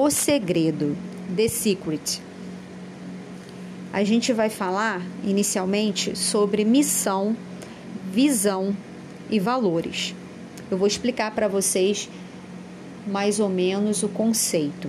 [0.00, 0.96] O Segredo,
[1.34, 2.22] The Secret.
[3.92, 7.36] A gente vai falar inicialmente sobre missão,
[8.12, 8.76] visão
[9.28, 10.14] e valores.
[10.70, 12.08] Eu vou explicar para vocês
[13.08, 14.88] mais ou menos o conceito.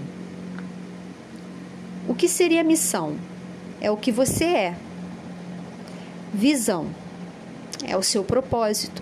[2.07, 3.17] O que seria missão?
[3.81, 4.77] É o que você é.
[6.31, 6.85] Visão
[7.83, 9.01] é o seu propósito,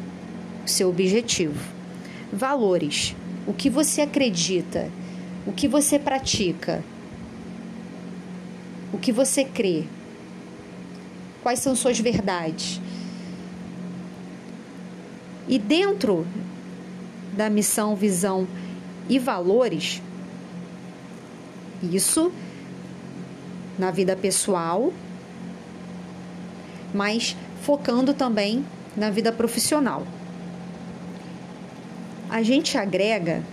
[0.65, 1.59] o seu objetivo.
[2.31, 3.13] Valores,
[3.45, 4.89] o que você acredita,
[5.47, 6.83] o que você pratica,
[8.91, 9.85] o que você crê,
[11.41, 12.81] quais são suas verdades.
[15.47, 16.27] E dentro
[17.31, 18.45] da missão, visão
[19.07, 20.01] e valores,
[21.81, 22.29] isso
[23.79, 24.91] na vida pessoal,
[26.93, 28.65] mas focando também
[28.97, 30.05] na vida profissional.
[32.29, 33.43] A gente agrega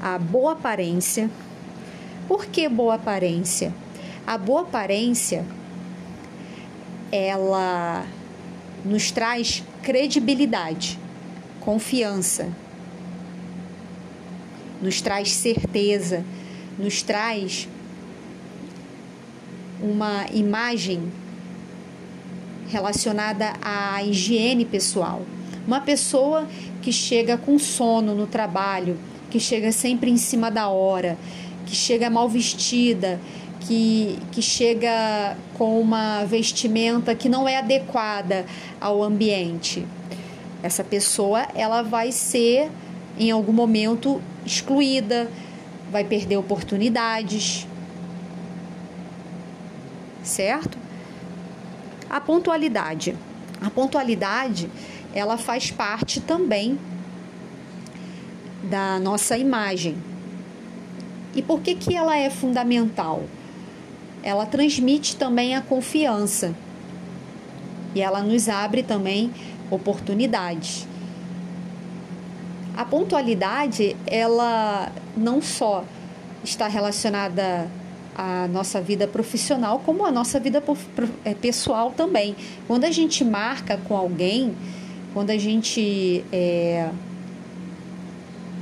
[0.00, 1.30] a boa aparência.
[2.28, 3.72] Por que boa aparência?
[4.26, 5.44] A boa aparência
[7.12, 8.04] ela
[8.84, 10.98] nos traz credibilidade,
[11.60, 12.48] confiança,
[14.82, 16.24] nos traz certeza,
[16.78, 17.68] nos traz
[19.80, 21.10] uma imagem
[22.68, 25.22] relacionada à higiene pessoal.
[25.66, 26.46] Uma pessoa
[26.82, 28.96] que chega com sono no trabalho,
[29.30, 31.18] que chega sempre em cima da hora,
[31.66, 33.20] que chega mal vestida,
[33.60, 38.46] que, que chega com uma vestimenta que não é adequada
[38.80, 39.86] ao ambiente.
[40.62, 42.70] Essa pessoa ela vai ser
[43.18, 45.30] em algum momento excluída,
[45.90, 47.66] vai perder oportunidades,
[50.22, 50.78] certo?
[52.08, 53.16] A pontualidade.
[53.60, 54.70] A pontualidade,
[55.14, 56.78] ela faz parte também
[58.62, 59.96] da nossa imagem.
[61.34, 63.24] E por que que ela é fundamental?
[64.22, 66.54] Ela transmite também a confiança.
[67.94, 69.30] E ela nos abre também
[69.70, 70.86] oportunidades.
[72.76, 75.84] A pontualidade, ela não só
[76.44, 77.70] está relacionada
[78.16, 80.62] a nossa vida profissional, como a nossa vida
[81.24, 82.34] é, pessoal também.
[82.66, 84.54] Quando a gente marca com alguém,
[85.12, 86.88] quando a gente é,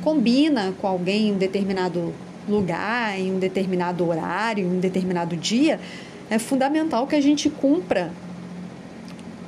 [0.04, 2.12] combina com alguém em um determinado
[2.47, 5.81] lugar, em um determinado horário, em um determinado dia,
[6.31, 8.12] é fundamental que a gente cumpra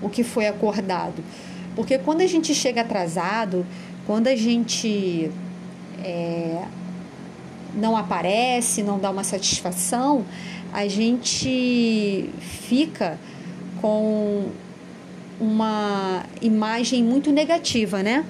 [0.00, 1.22] o que foi acordado.
[1.74, 3.66] Porque quando a gente chega atrasado,
[4.06, 5.30] quando a gente
[6.02, 6.62] é,
[7.74, 10.24] não aparece, não dá uma satisfação,
[10.72, 13.18] a gente fica
[13.80, 14.48] com
[15.38, 18.24] uma imagem muito negativa, né?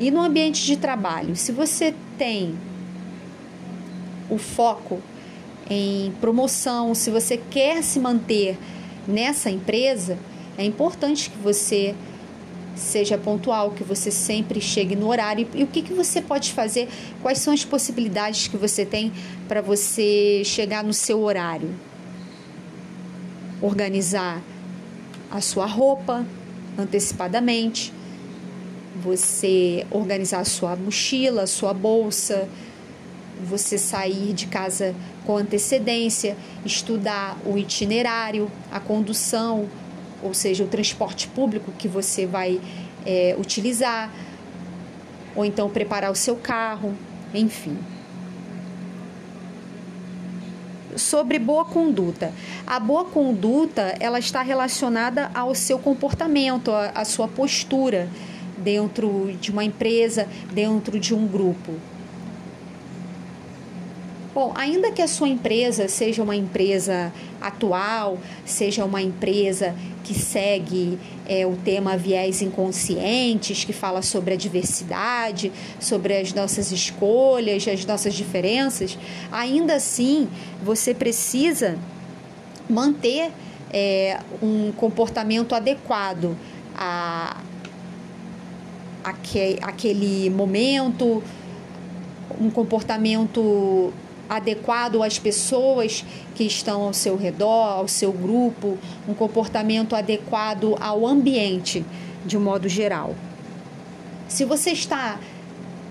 [0.00, 2.54] E no ambiente de trabalho, se você tem
[4.30, 5.02] o foco
[5.68, 8.56] em promoção, se você quer se manter
[9.06, 10.18] nessa empresa,
[10.56, 11.94] é importante que você
[12.78, 15.46] seja pontual, que você sempre chegue no horário.
[15.54, 16.88] E o que, que você pode fazer?
[17.20, 19.12] Quais são as possibilidades que você tem
[19.48, 21.74] para você chegar no seu horário?
[23.60, 24.40] Organizar
[25.30, 26.24] a sua roupa
[26.78, 27.92] antecipadamente,
[28.96, 32.48] você organizar sua mochila, sua bolsa,
[33.44, 34.94] você sair de casa
[35.24, 39.68] com antecedência, estudar o itinerário, a condução,
[40.22, 42.60] ou seja, o transporte público que você vai
[43.06, 44.10] é, utilizar,
[45.36, 46.94] ou então preparar o seu carro,
[47.32, 47.76] enfim.
[50.96, 52.32] Sobre boa conduta.
[52.66, 58.08] A boa conduta ela está relacionada ao seu comportamento, à sua postura
[58.62, 61.74] dentro de uma empresa, dentro de um grupo.
[64.34, 69.74] Bom, ainda que a sua empresa seja uma empresa atual, seja uma empresa
[70.04, 76.70] que segue é, o tema viés inconscientes, que fala sobre a diversidade, sobre as nossas
[76.70, 78.96] escolhas, as nossas diferenças,
[79.32, 80.28] ainda assim
[80.62, 81.76] você precisa
[82.70, 83.32] manter
[83.72, 86.36] é, um comportamento adequado
[86.76, 87.38] a,
[89.04, 91.22] aquele momento,
[92.40, 93.92] um comportamento
[94.28, 96.04] adequado às pessoas
[96.34, 98.76] que estão ao seu redor, ao seu grupo,
[99.08, 101.84] um comportamento adequado ao ambiente
[102.26, 103.14] de um modo geral.
[104.28, 105.18] Se você está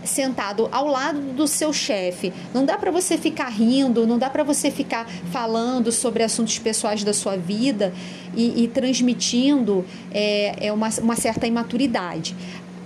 [0.04, 4.44] sentado ao lado do seu chefe, não dá para você ficar rindo, não dá para
[4.44, 7.94] você ficar falando sobre assuntos pessoais da sua vida
[8.36, 12.36] e, e transmitindo é, é uma, uma certa imaturidade.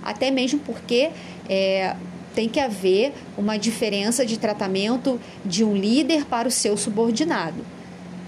[0.02, 1.10] Até mesmo porque
[1.48, 1.96] é,
[2.34, 7.64] tem que haver uma diferença de tratamento de um líder para o seu subordinado.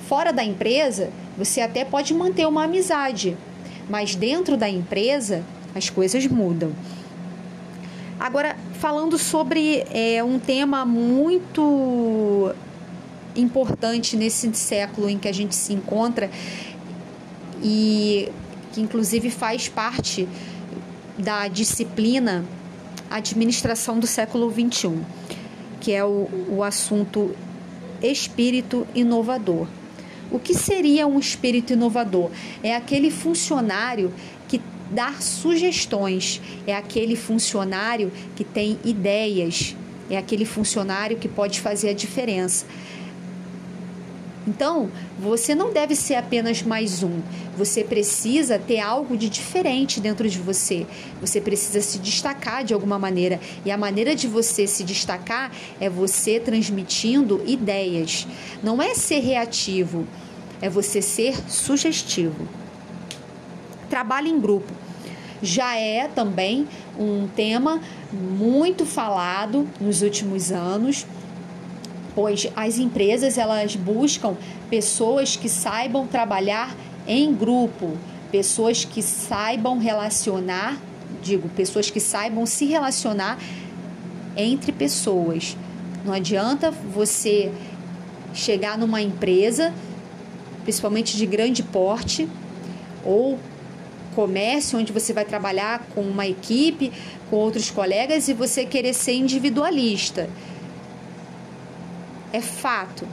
[0.09, 3.37] Fora da empresa, você até pode manter uma amizade,
[3.89, 5.43] mas dentro da empresa
[5.75, 6.73] as coisas mudam.
[8.19, 12.55] Agora, falando sobre é, um tema muito
[13.35, 16.31] importante nesse século em que a gente se encontra
[17.63, 18.31] e
[18.73, 20.29] que inclusive faz parte
[21.19, 22.45] da disciplina
[23.11, 24.99] administração do século XXI,
[25.81, 27.35] que é o, o assunto
[28.03, 29.67] espírito inovador.
[30.31, 32.31] O que seria um espírito inovador?
[32.63, 34.13] É aquele funcionário
[34.49, 39.77] que dá sugestões, é aquele funcionário que tem ideias,
[40.11, 42.67] é aquele funcionário que pode fazer a diferença.
[44.47, 47.21] Então, você não deve ser apenas mais um.
[47.57, 50.87] Você precisa ter algo de diferente dentro de você.
[51.21, 53.41] Você precisa se destacar de alguma maneira.
[53.65, 55.51] E a maneira de você se destacar
[55.81, 58.27] é você transmitindo ideias.
[58.63, 60.07] Não é ser reativo,
[60.61, 62.47] é você ser sugestivo.
[63.89, 64.73] Trabalho em grupo
[65.43, 66.67] já é também
[66.99, 67.81] um tema
[68.13, 71.07] muito falado nos últimos anos
[72.15, 74.37] pois as empresas elas buscam
[74.71, 76.75] pessoas que saibam trabalhar
[77.07, 77.97] em grupo,
[78.31, 80.79] pessoas que saibam relacionar,
[81.23, 83.39] digo, pessoas que saibam se relacionar
[84.37, 85.57] entre pessoas.
[86.05, 87.53] Não adianta você
[88.33, 89.73] chegar numa empresa,
[90.63, 92.29] principalmente de grande porte,
[93.05, 93.39] ou
[94.15, 96.93] comércio onde você vai trabalhar com uma equipe,
[97.29, 100.29] com outros colegas e você querer ser individualista
[102.35, 103.07] é fato.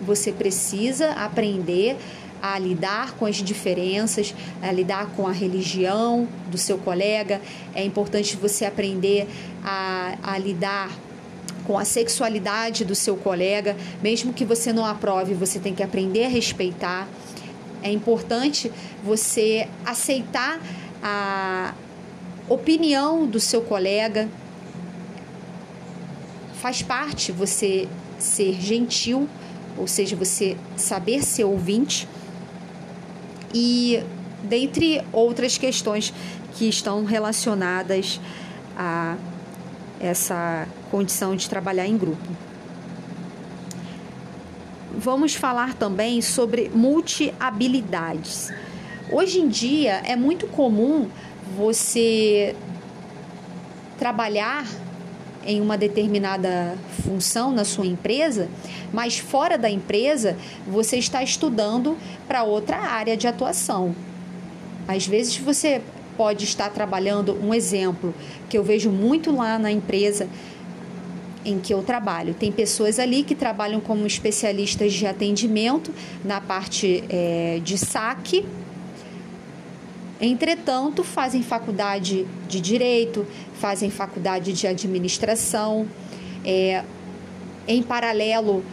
[0.00, 1.96] Você precisa aprender
[2.40, 4.32] a lidar com as diferenças,
[4.62, 7.40] a lidar com a religião do seu colega.
[7.74, 9.28] É importante você aprender
[9.64, 10.90] a, a lidar
[11.66, 16.26] com a sexualidade do seu colega, mesmo que você não aprove, você tem que aprender
[16.26, 17.08] a respeitar.
[17.82, 18.70] É importante
[19.04, 20.60] você aceitar
[21.02, 21.74] a
[22.48, 24.28] opinião do seu colega.
[26.62, 27.88] Faz parte você
[28.18, 29.28] ser gentil,
[29.76, 32.08] ou seja, você saber ser ouvinte,
[33.54, 34.02] e
[34.42, 36.12] dentre outras questões
[36.54, 38.20] que estão relacionadas
[38.76, 39.16] a
[40.00, 42.28] essa condição de trabalhar em grupo.
[44.96, 48.52] Vamos falar também sobre multi-habilidades.
[49.10, 51.08] Hoje em dia é muito comum
[51.56, 52.54] você
[53.98, 54.66] trabalhar
[55.48, 58.48] em uma determinada função na sua empresa,
[58.92, 60.36] mas fora da empresa
[60.66, 61.96] você está estudando
[62.28, 63.96] para outra área de atuação.
[64.86, 65.80] Às vezes você
[66.18, 68.14] pode estar trabalhando um exemplo
[68.50, 70.28] que eu vejo muito lá na empresa
[71.46, 72.34] em que eu trabalho.
[72.34, 78.44] Tem pessoas ali que trabalham como especialistas de atendimento na parte é, de saque
[80.20, 83.24] Entretanto, fazem faculdade de direito,
[83.54, 85.86] fazem faculdade de administração,
[86.44, 86.82] é,
[87.68, 88.64] em paralelo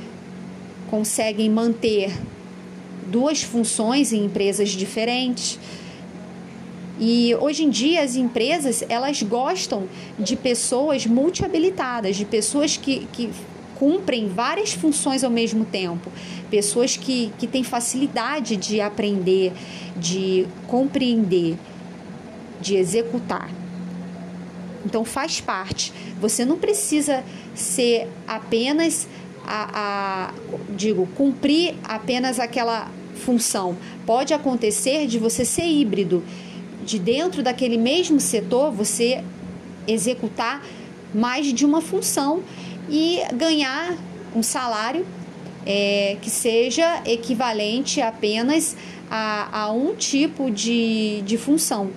[0.90, 2.12] conseguem manter
[3.08, 5.60] duas funções em empresas diferentes.
[7.00, 9.88] E hoje em dia as empresas elas gostam
[10.18, 13.30] de pessoas multi-habilitadas, de pessoas que, que
[13.76, 16.12] cumprem várias funções ao mesmo tempo,
[16.50, 19.52] pessoas que, que têm facilidade de aprender,
[19.98, 21.58] de compreender,
[22.60, 23.50] de executar.
[24.86, 25.92] Então faz parte.
[26.22, 29.08] Você não precisa ser apenas
[29.46, 30.34] a, a
[30.76, 33.76] digo, cumprir apenas aquela função.
[34.06, 36.24] Pode acontecer de você ser híbrido,
[36.84, 39.24] de dentro daquele mesmo setor você
[39.88, 40.64] executar
[41.14, 42.44] mais de uma função
[42.90, 43.96] e ganhar
[44.36, 45.06] um salário
[45.66, 48.76] é, que seja equivalente apenas
[49.10, 51.92] a, a um tipo de, de função.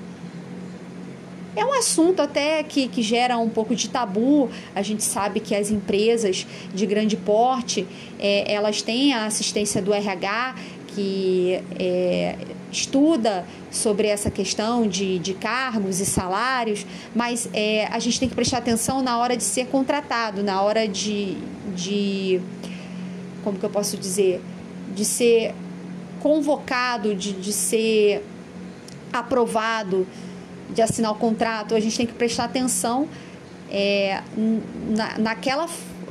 [1.56, 4.48] É um assunto até que, que gera um pouco de tabu.
[4.76, 7.84] A gente sabe que as empresas de grande porte,
[8.18, 10.54] é, elas têm a assistência do RH,
[10.98, 12.34] que é,
[12.72, 18.34] estuda sobre essa questão de, de cargos e salários, mas é, a gente tem que
[18.34, 21.36] prestar atenção na hora de ser contratado, na hora de,
[21.76, 22.40] de
[23.44, 24.40] como que eu posso dizer,
[24.92, 25.54] de ser
[26.18, 28.24] convocado, de, de ser
[29.12, 30.04] aprovado,
[30.74, 33.08] de assinar o contrato, a gente tem que prestar atenção
[33.70, 35.68] é, na, naquela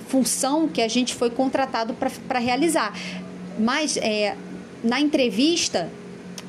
[0.08, 2.94] função que a gente foi contratado para realizar.
[3.60, 4.36] Mas é,
[4.84, 5.90] na entrevista,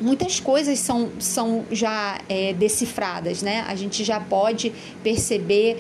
[0.01, 3.65] muitas coisas são, são já é, decifradas, né?
[3.69, 5.79] A gente já pode perceber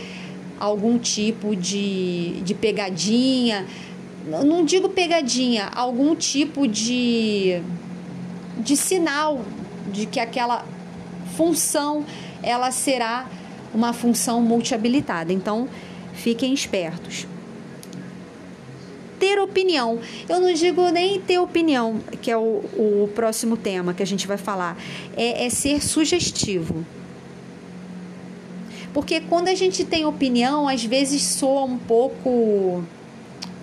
[0.58, 3.66] algum tipo de, de pegadinha.
[4.44, 7.62] Não digo pegadinha, algum tipo de,
[8.58, 9.42] de sinal
[9.92, 10.66] de que aquela
[11.36, 12.04] função
[12.42, 13.26] ela será
[13.72, 15.32] uma função multi-habilitada.
[15.32, 15.68] Então,
[16.12, 17.26] fiquem espertos.
[19.18, 19.98] Ter opinião.
[20.28, 24.26] Eu não digo nem ter opinião, que é o, o próximo tema que a gente
[24.26, 24.76] vai falar.
[25.16, 26.84] É, é ser sugestivo.
[28.92, 32.82] Porque quando a gente tem opinião, às vezes soa um pouco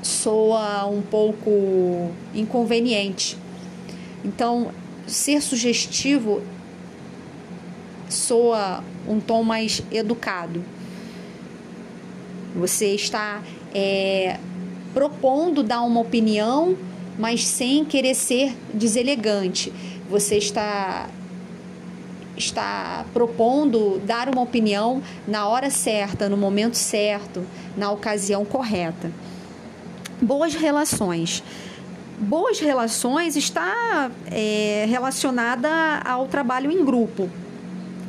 [0.02, 3.38] soa um pouco inconveniente.
[4.24, 4.72] Então,
[5.08, 6.42] ser sugestivo
[8.10, 10.64] soa um tom mais educado.
[12.56, 13.42] Você está
[13.74, 14.40] é,
[14.96, 16.78] propondo dar uma opinião,
[17.20, 19.72] mas sem querer ser deselegante.
[20.10, 21.10] Você está
[22.38, 27.46] está propondo dar uma opinião na hora certa, no momento certo,
[27.78, 29.10] na ocasião correta.
[30.22, 31.42] Boas relações.
[32.20, 35.70] Boas relações está é, relacionada
[36.04, 37.30] ao trabalho em grupo.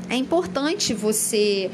[0.09, 1.71] É importante você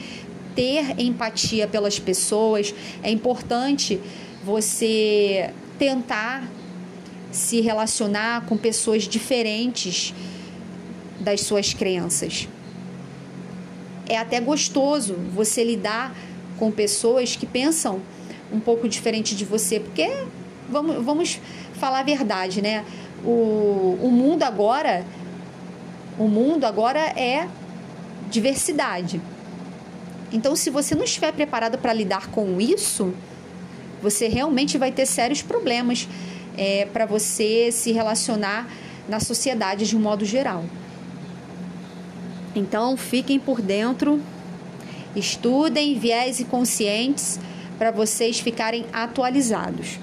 [0.54, 3.98] ter empatia pelas pessoas, é importante
[4.44, 6.48] você tentar
[7.30, 10.14] se relacionar com pessoas diferentes
[11.18, 12.48] das suas crenças.
[14.08, 16.14] É até gostoso você lidar
[16.58, 18.02] com pessoas que pensam
[18.52, 20.24] um pouco diferente de você, porque
[20.68, 21.40] vamos, vamos
[21.74, 22.84] falar a verdade, né?
[23.24, 25.04] O, o mundo agora,
[26.18, 27.48] o mundo agora é
[28.30, 29.20] diversidade.
[30.32, 33.14] Então, se você não estiver preparado para lidar com isso,
[34.02, 36.08] você realmente vai ter sérios problemas
[36.56, 38.68] é, para você se relacionar
[39.08, 40.64] na sociedade de um modo geral.
[42.54, 44.20] Então, fiquem por dentro,
[45.16, 47.38] estudem viés e conscientes
[47.78, 49.98] para vocês ficarem atualizados.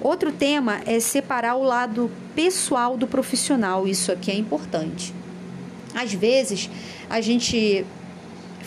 [0.00, 3.88] Outro tema é separar o lado pessoal do profissional.
[3.88, 5.12] Isso aqui é importante.
[5.92, 6.70] Às vezes,
[7.10, 7.84] a gente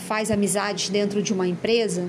[0.02, 2.08] faz amizades dentro de uma empresa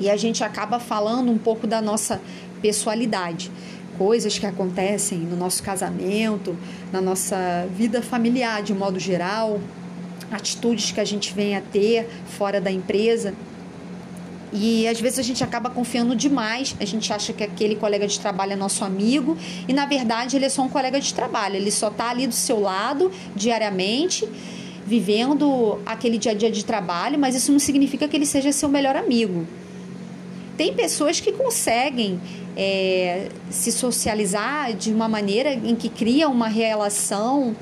[0.00, 2.20] e a gente acaba falando um pouco da nossa
[2.60, 3.50] pessoalidade.
[3.96, 6.56] Coisas que acontecem no nosso casamento,
[6.92, 9.58] na nossa vida familiar de modo geral,
[10.30, 13.32] atitudes que a gente vem a ter fora da empresa.
[14.52, 18.18] E às vezes a gente acaba confiando demais, a gente acha que aquele colega de
[18.20, 21.70] trabalho é nosso amigo e na verdade ele é só um colega de trabalho, ele
[21.70, 24.26] só está ali do seu lado diariamente,
[24.86, 28.68] vivendo aquele dia a dia de trabalho, mas isso não significa que ele seja seu
[28.68, 29.46] melhor amigo.
[30.56, 32.20] Tem pessoas que conseguem
[32.56, 37.54] é, se socializar de uma maneira em que cria uma relação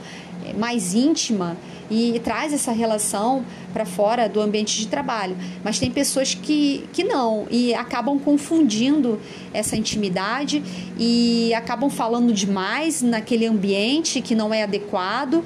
[0.45, 1.57] é, mais íntima
[1.91, 5.37] e traz essa relação para fora do ambiente de trabalho.
[5.63, 9.21] Mas tem pessoas que, que não e acabam confundindo
[9.53, 10.63] essa intimidade
[10.99, 15.45] e acabam falando demais naquele ambiente que não é adequado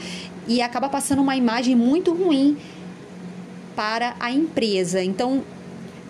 [0.48, 2.56] e acaba passando uma imagem muito ruim
[3.76, 5.04] para a empresa.
[5.04, 5.44] Então,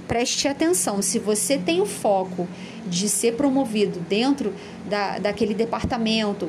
[0.06, 2.48] preste atenção, se você tem o foco
[2.86, 4.54] de ser promovido dentro
[4.88, 6.48] da, daquele departamento,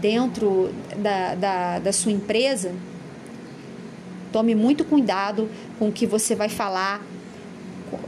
[0.00, 2.74] dentro da, da, da sua empresa,
[4.32, 7.00] tome muito cuidado com o que você vai falar,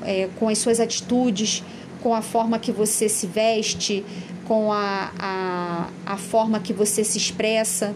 [0.03, 1.63] é, com as suas atitudes,
[2.03, 4.05] com a forma que você se veste,
[4.47, 7.95] com a, a, a forma que você se expressa.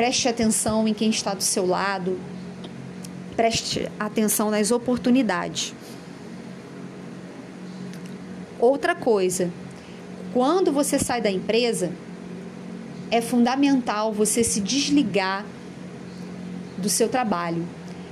[0.00, 2.18] Preste atenção em quem está do seu lado.
[3.36, 5.74] Preste atenção nas oportunidades.
[8.58, 9.50] Outra coisa,
[10.32, 11.92] quando você sai da empresa,
[13.10, 15.44] é fundamental você se desligar
[16.78, 17.68] do seu trabalho.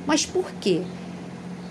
[0.07, 0.83] Mas por quê?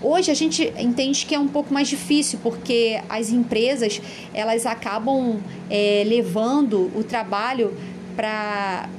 [0.02, 4.02] Hoje a gente entende que é um pouco mais difícil porque as empresas
[4.34, 7.78] elas acabam é, levando o trabalho
[8.16, 8.90] para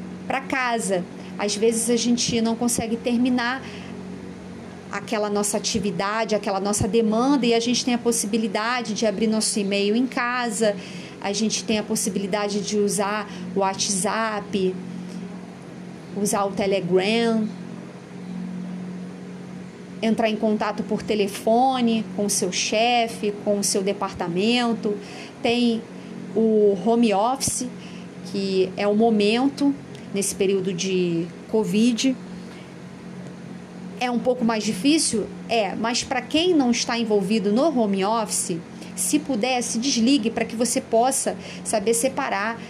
[0.41, 1.05] casa.
[1.39, 3.63] Às vezes a gente não consegue terminar
[4.91, 9.59] aquela nossa atividade, aquela nossa demanda e a gente tem a possibilidade de abrir nosso
[9.59, 10.75] e-mail em casa,
[11.21, 14.75] a gente tem a possibilidade de usar o WhatsApp,
[16.17, 17.47] usar o Telegram,
[20.01, 24.97] entrar em contato por telefone com o seu chefe, com o seu departamento,
[25.43, 25.83] tem
[26.35, 27.67] o home office,
[28.27, 29.75] que é o momento
[30.13, 32.17] nesse período de Covid.
[34.01, 35.27] É um pouco mais difícil?
[35.49, 38.59] É, mas para quem não está envolvido no home office,
[38.95, 42.61] se puder, se desligue para que você possa saber separar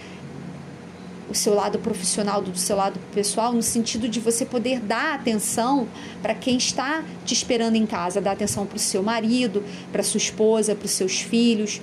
[1.29, 5.87] o seu lado profissional do seu lado pessoal, no sentido de você poder dar atenção
[6.21, 10.17] para quem está te esperando em casa, dar atenção para o seu marido, para sua
[10.17, 11.81] esposa, para os seus filhos,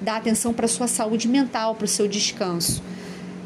[0.00, 2.82] dar atenção para sua saúde mental, para o seu descanso,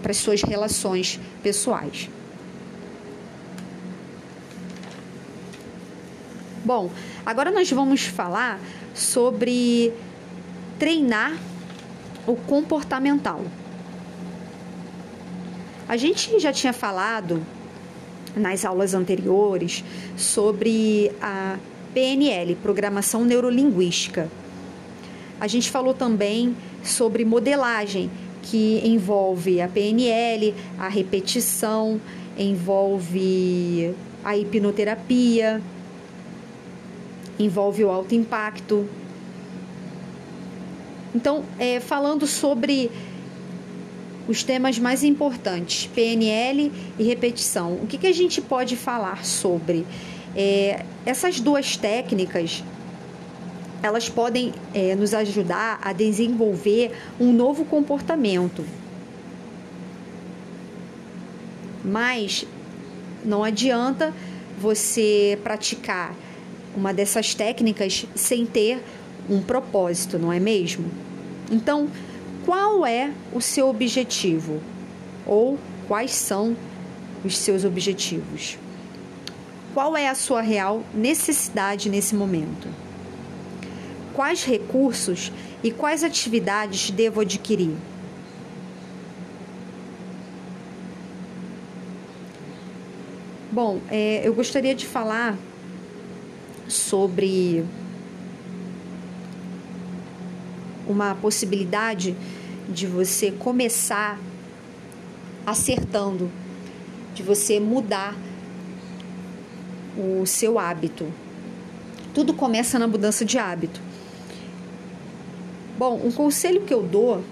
[0.02, 2.09] para as suas relações pessoais.
[6.64, 6.90] Bom,
[7.25, 8.61] agora nós vamos falar
[8.95, 9.92] sobre
[10.78, 11.37] treinar
[12.26, 13.42] o comportamental.
[15.88, 17.45] A gente já tinha falado
[18.37, 19.83] nas aulas anteriores
[20.16, 21.59] sobre a
[21.92, 24.30] PNL, Programação Neurolinguística.
[25.40, 26.54] A gente falou também
[26.85, 28.11] sobre modelagem,
[28.42, 32.00] que envolve a PNL, a repetição,
[32.38, 33.94] envolve
[34.25, 35.62] a hipnoterapia,
[37.38, 38.87] envolve o alto impacto.
[41.14, 42.90] Então, é, falando sobre
[44.28, 47.75] os temas mais importantes, PNL e repetição.
[47.82, 49.85] O que, que a gente pode falar sobre?
[50.37, 52.62] É, essas duas técnicas
[53.82, 58.64] elas podem é, nos ajudar a desenvolver um novo comportamento.
[61.84, 62.44] Mas
[63.25, 64.12] não adianta
[64.58, 66.14] você praticar
[66.76, 68.82] uma dessas técnicas sem ter
[69.28, 70.90] um propósito, não é mesmo?
[71.50, 71.88] Então,
[72.44, 74.60] qual é o seu objetivo
[75.26, 75.58] ou
[75.88, 76.56] quais são
[77.25, 78.58] os seus objetivos.
[79.75, 82.68] Qual é a sua real necessidade nesse momento?
[84.14, 87.76] Quais recursos e quais atividades devo adquirir?
[93.52, 95.37] Bom, é, eu gostaria de falar
[96.69, 97.64] sobre
[100.87, 102.17] uma possibilidade
[102.69, 104.19] de você começar
[105.45, 106.31] acertando,
[107.14, 108.14] de você mudar
[109.97, 111.12] o seu hábito.
[112.14, 113.89] Tudo começa na mudança de hábito.
[115.80, 117.25] Bom, um conselho que eu dou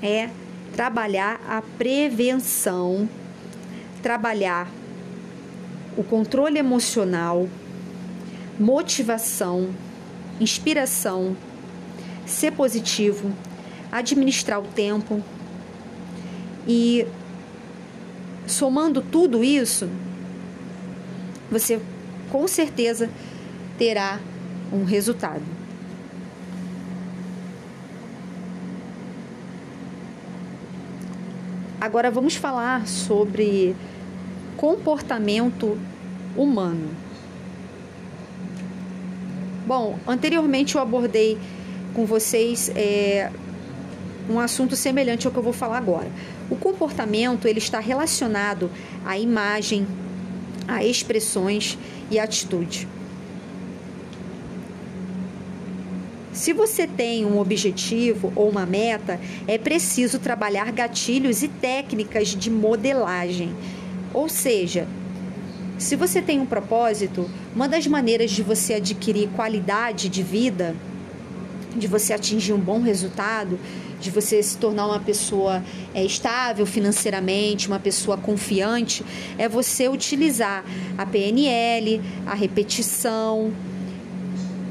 [0.00, 0.30] é
[0.76, 3.08] trabalhar a prevenção,
[4.00, 4.70] trabalhar
[5.96, 7.48] o controle emocional,
[8.56, 9.70] motivação,
[10.38, 11.36] inspiração,
[12.24, 13.32] ser positivo,
[13.90, 15.20] administrar o tempo.
[16.68, 17.04] E
[18.46, 19.90] somando tudo isso,
[21.50, 21.80] você
[22.30, 23.10] com certeza
[23.76, 24.20] terá
[24.72, 25.55] um resultado.
[31.80, 33.76] Agora vamos falar sobre
[34.56, 35.78] comportamento
[36.34, 36.88] humano.
[39.66, 41.36] Bom, anteriormente eu abordei
[41.92, 43.30] com vocês é,
[44.30, 46.08] um assunto semelhante ao que eu vou falar agora.
[46.48, 48.70] O comportamento ele está relacionado
[49.04, 49.86] à imagem,
[50.66, 51.78] a expressões
[52.10, 52.88] e atitude.
[56.36, 59.18] Se você tem um objetivo ou uma meta,
[59.48, 63.54] é preciso trabalhar gatilhos e técnicas de modelagem.
[64.12, 64.86] Ou seja,
[65.78, 70.76] se você tem um propósito, uma das maneiras de você adquirir qualidade de vida,
[71.74, 73.58] de você atingir um bom resultado,
[73.98, 79.02] de você se tornar uma pessoa é, estável financeiramente, uma pessoa confiante,
[79.38, 80.62] é você utilizar
[80.98, 83.50] a PNL, a repetição,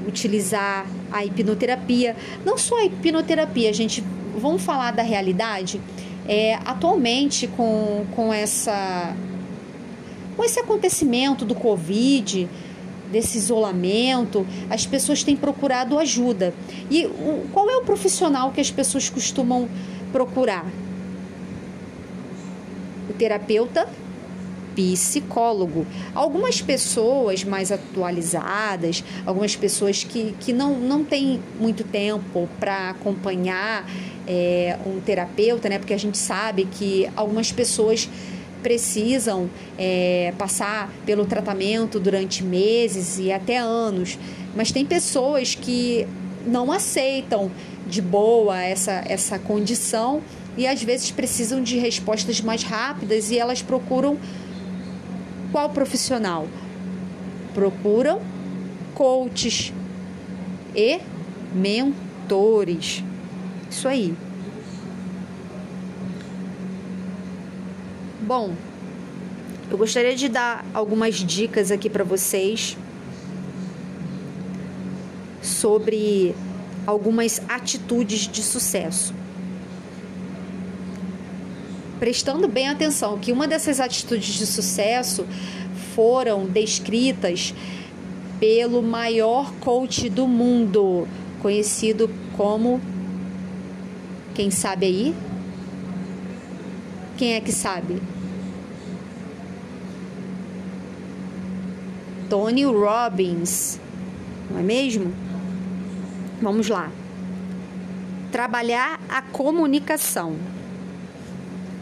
[0.07, 2.15] utilizar a hipnoterapia.
[2.45, 4.03] Não só a hipnoterapia, gente,
[4.37, 5.81] vamos falar da realidade.
[6.27, 9.15] É, atualmente, com, com, essa,
[10.35, 12.47] com esse acontecimento do Covid,
[13.11, 16.53] desse isolamento, as pessoas têm procurado ajuda.
[16.89, 19.69] E o, qual é o profissional que as pessoas costumam
[20.11, 20.65] procurar?
[23.09, 23.87] O terapeuta
[24.75, 25.85] psicólogo.
[26.13, 33.89] Algumas pessoas mais atualizadas, algumas pessoas que, que não, não têm muito tempo para acompanhar
[34.27, 35.79] é, um terapeuta, né?
[35.79, 38.09] Porque a gente sabe que algumas pessoas
[38.61, 44.17] precisam é, passar pelo tratamento durante meses e até anos,
[44.55, 46.07] mas tem pessoas que
[46.47, 47.51] não aceitam
[47.87, 50.21] de boa essa, essa condição
[50.57, 54.17] e às vezes precisam de respostas mais rápidas e elas procuram
[55.55, 56.49] qual profissional?
[57.53, 58.21] Procuram
[58.93, 59.71] coaches
[60.75, 60.99] e
[61.53, 63.01] mentores.
[63.71, 64.13] Isso aí.
[68.19, 68.53] Bom,
[69.71, 72.77] eu gostaria de dar algumas dicas aqui para vocês
[75.41, 76.35] sobre
[76.85, 79.13] algumas atitudes de sucesso.
[82.05, 85.25] Prestando bem atenção que uma dessas atitudes de sucesso
[85.95, 87.51] foram descritas
[88.39, 91.07] pelo maior coach do mundo,
[91.41, 92.79] conhecido como
[94.35, 95.15] quem sabe aí?
[97.17, 97.99] Quem é que sabe?
[102.29, 103.79] Tony Robbins,
[104.51, 105.11] não é mesmo?
[106.39, 106.91] Vamos lá.
[108.31, 110.35] Trabalhar a comunicação.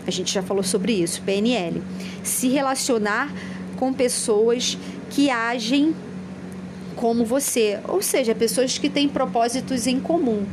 [0.05, 1.81] A gente já falou sobre isso, PNL.
[2.23, 3.31] Se relacionar
[3.77, 4.77] com pessoas
[5.09, 5.93] que agem
[6.95, 10.45] como você, ou seja, pessoas que têm propósitos em comum.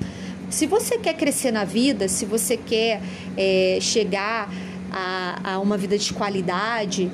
[0.49, 3.01] Se você quer crescer na vida, se você quer
[3.37, 4.53] é, chegar
[4.91, 7.11] a, a uma vida de qualidade,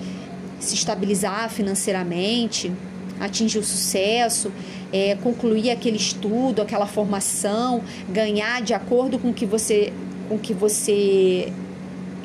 [0.59, 2.72] se estabilizar financeiramente,
[3.20, 4.51] atingir o sucesso,
[4.92, 9.92] é, concluir aquele estudo, aquela formação, ganhar de acordo com que você
[10.29, 11.53] com que você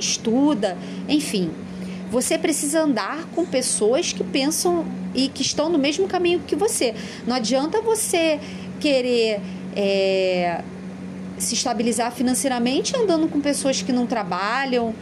[0.02, 1.52] estuda, enfim,
[2.12, 4.86] você precisa andar com pessoas que pensam
[5.16, 6.94] e que estão no mesmo caminho que você.
[7.26, 8.40] Não adianta você
[8.80, 9.40] querer
[9.76, 10.62] é,
[11.38, 14.94] se estabilizar financeiramente andando com pessoas que não trabalham,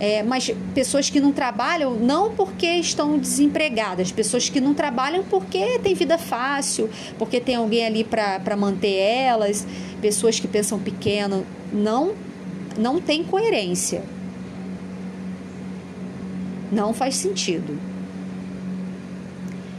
[0.00, 5.78] é, mas pessoas que não trabalham não porque estão desempregadas, pessoas que não trabalham porque
[5.80, 9.66] tem vida fácil, porque tem alguém ali para manter elas,
[10.00, 12.14] pessoas que pensam pequeno, não
[12.76, 14.04] não tem coerência.
[16.70, 17.78] Não faz sentido.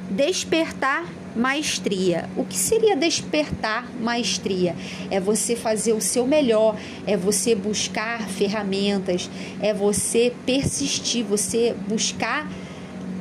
[0.09, 2.27] Despertar maestria.
[2.35, 4.75] O que seria despertar maestria?
[5.11, 6.75] É você fazer o seu melhor,
[7.05, 9.29] é você buscar ferramentas,
[9.61, 12.49] é você persistir, você buscar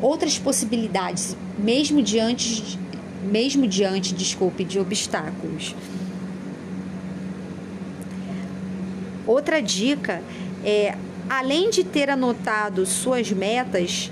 [0.00, 2.78] outras possibilidades, mesmo diante
[3.22, 5.74] mesmo diante, desculpe, de obstáculos.
[9.26, 10.22] Outra dica
[10.64, 10.96] é,
[11.28, 14.10] além de ter anotado suas metas,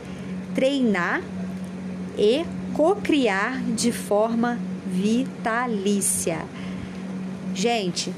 [0.54, 1.22] treinar
[2.18, 6.44] e cocriar de forma vitalícia.
[7.54, 8.12] Gente,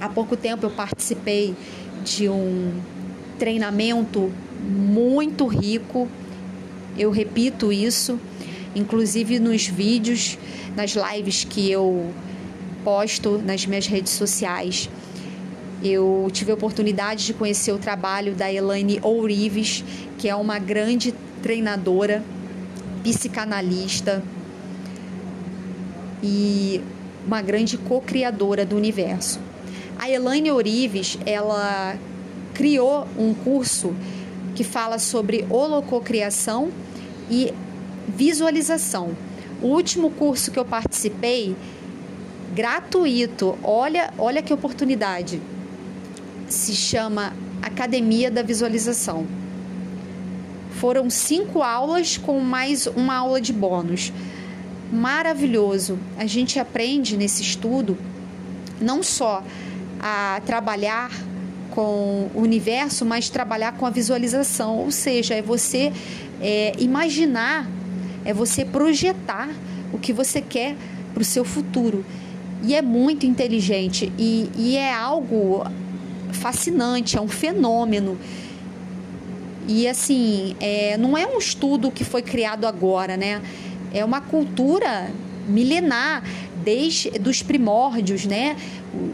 [0.00, 1.54] há pouco tempo eu participei
[2.04, 2.80] de um
[3.38, 6.08] treinamento muito rico.
[6.96, 8.18] Eu repito isso,
[8.74, 10.38] inclusive nos vídeos,
[10.74, 12.12] nas lives que eu
[12.84, 14.88] posto nas minhas redes sociais.
[15.82, 19.84] Eu tive a oportunidade de conhecer o trabalho da Elaine Ourives,
[20.18, 22.22] que é uma grande treinadora
[23.02, 24.22] psicanalista
[26.22, 26.80] e
[27.26, 29.38] uma grande co-criadora do universo.
[29.98, 31.96] A Elaine Orives, ela
[32.54, 33.94] criou um curso
[34.54, 36.70] que fala sobre holococriação
[37.30, 37.52] e
[38.08, 39.16] visualização.
[39.60, 41.54] O último curso que eu participei,
[42.54, 45.40] gratuito, olha, olha que oportunidade.
[46.48, 49.26] Se chama Academia da Visualização.
[50.70, 54.12] Foram cinco aulas com mais uma aula de bônus.
[54.92, 55.98] Maravilhoso.
[56.16, 57.98] A gente aprende nesse estudo
[58.80, 59.42] não só
[59.98, 61.10] a trabalhar
[61.70, 65.92] com o universo, mas trabalhar com a visualização, ou seja, é você
[66.40, 67.68] é, imaginar,
[68.24, 69.48] é você projetar
[69.92, 70.76] o que você quer
[71.12, 72.04] para o seu futuro.
[72.62, 75.64] E é muito inteligente e, e é algo
[76.36, 78.18] fascinante, é um fenômeno.
[79.66, 83.42] E assim, é, não é um estudo que foi criado agora, né?
[83.92, 85.10] É uma cultura
[85.48, 86.22] milenar,
[86.62, 88.56] desde dos primórdios, né?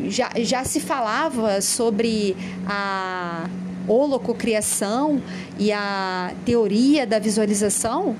[0.08, 3.48] Já, já se falava sobre a
[3.88, 5.20] holococriação
[5.58, 8.16] e a teoria da visualização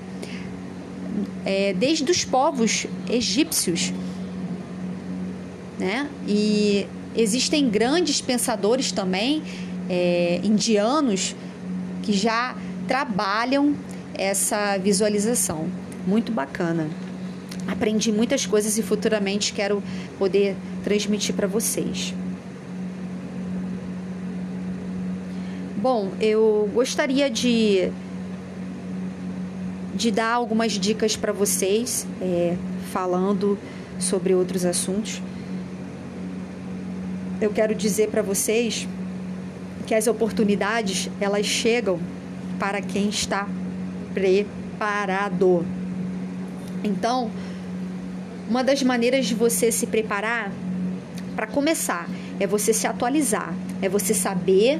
[1.45, 3.93] é, desde os povos egípcios,
[5.79, 6.09] né?
[6.27, 6.87] E
[7.17, 9.43] existem grandes pensadores também
[9.89, 11.35] é, indianos
[12.03, 13.75] que já trabalham
[14.15, 15.69] essa visualização.
[16.07, 16.89] Muito bacana.
[17.67, 19.83] Aprendi muitas coisas e futuramente quero
[20.19, 22.13] poder transmitir para vocês.
[25.77, 27.91] Bom, eu gostaria de,
[29.95, 32.57] de dar algumas dicas para vocês, é,
[32.93, 33.59] falando
[33.99, 35.21] sobre outros assuntos.
[37.43, 38.87] Eu quero dizer para vocês
[39.85, 41.99] que as oportunidades elas chegam
[42.57, 43.49] para quem está
[44.15, 45.67] preparado.
[46.85, 47.33] Então,
[48.49, 50.53] uma das maneiras de você se preparar
[51.35, 53.53] para começar é você se atualizar,
[53.83, 54.79] é você saber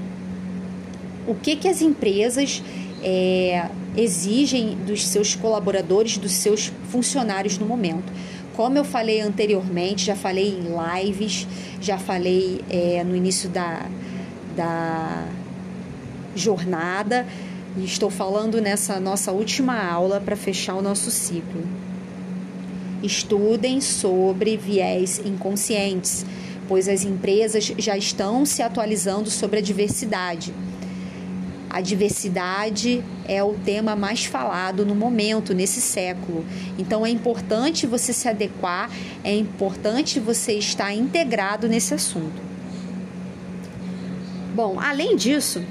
[1.27, 2.63] o que que as empresas
[3.03, 8.13] é, exigem dos seus colaboradores, dos seus funcionários no momento.
[8.57, 11.47] Como eu falei anteriormente, já falei em lives,
[11.81, 13.87] já falei é, no início da,
[14.55, 15.27] da,
[16.35, 17.27] jornada
[17.77, 21.63] e estou falando nessa nossa última aula para fechar o nosso ciclo.
[23.03, 26.25] Estudem sobre viés inconscientes,
[26.69, 30.55] pois as empresas já estão se atualizando sobre a diversidade.
[31.73, 36.45] A diversidade é o tema mais falado no momento, nesse século.
[36.79, 38.91] Então é importante você se adequar,
[39.25, 42.43] é importante você estar integrado nesse assunto.
[44.55, 45.65] Bom, além disso,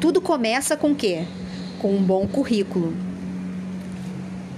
[0.00, 1.26] tudo começa com o quê?
[1.78, 2.96] Com um bom currículo.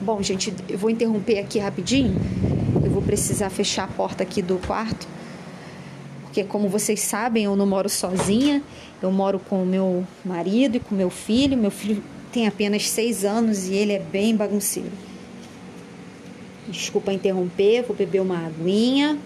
[0.00, 2.14] Bom, gente, eu vou interromper aqui rapidinho.
[2.84, 5.08] Eu vou precisar fechar a porta aqui do quarto.
[6.34, 8.60] Porque, como vocês sabem, eu não moro sozinha.
[9.00, 11.56] Eu moro com o meu marido e com meu filho.
[11.56, 14.90] Meu filho tem apenas seis anos e ele é bem bagunceiro.
[16.66, 19.16] Desculpa interromper, vou beber uma aguinha,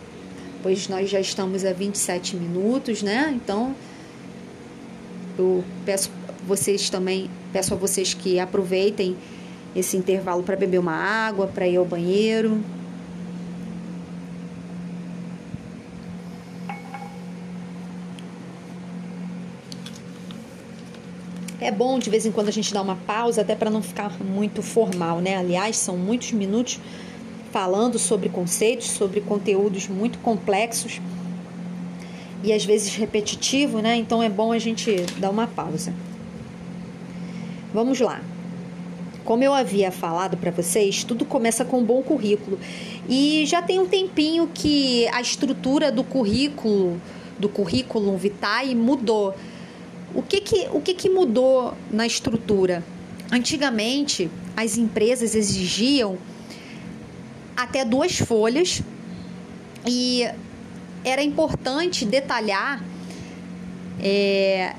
[0.63, 3.33] pois nós já estamos a 27 minutos, né?
[3.35, 3.75] Então,
[5.39, 6.11] eu peço
[6.47, 9.17] vocês também, peço a vocês que aproveitem
[9.75, 12.63] esse intervalo para beber uma água, para ir ao banheiro.
[21.61, 24.13] É bom de vez em quando a gente dar uma pausa, até para não ficar
[24.23, 25.37] muito formal, né?
[25.37, 26.79] Aliás, são muitos minutos
[27.51, 31.01] falando sobre conceitos, sobre conteúdos muito complexos
[32.45, 33.97] e às vezes repetitivo, né?
[33.97, 35.93] Então é bom a gente dar uma pausa.
[37.75, 38.21] Vamos lá.
[39.25, 42.59] Como eu havia falado para vocês, tudo começa com um bom currículo.
[43.09, 47.01] E já tem um tempinho que a estrutura do currículo,
[47.39, 49.35] do currículo vitae mudou.
[50.15, 52.83] O que que, o que, que mudou na estrutura?
[53.31, 56.19] Antigamente, as empresas exigiam
[57.57, 58.83] até duas folhas
[59.87, 60.25] e
[61.05, 62.83] era importante detalhar
[64.01, 64.75] é,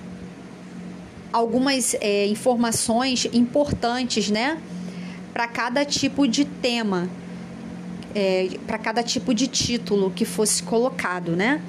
[1.31, 4.61] algumas é, informações importantes, né,
[5.33, 7.09] para cada tipo de tema,
[8.15, 11.61] é, para cada tipo de título que fosse colocado, né.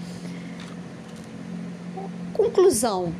[2.33, 3.13] Conclusão: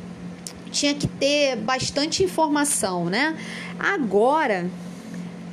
[0.71, 3.37] tinha que ter bastante informação, né?
[3.79, 4.69] Agora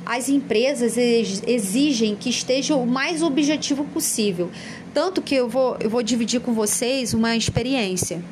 [0.05, 4.49] as empresas exigem que esteja o mais objetivo possível.
[4.91, 8.23] Tanto que eu vou, eu vou dividir com vocês uma experiência.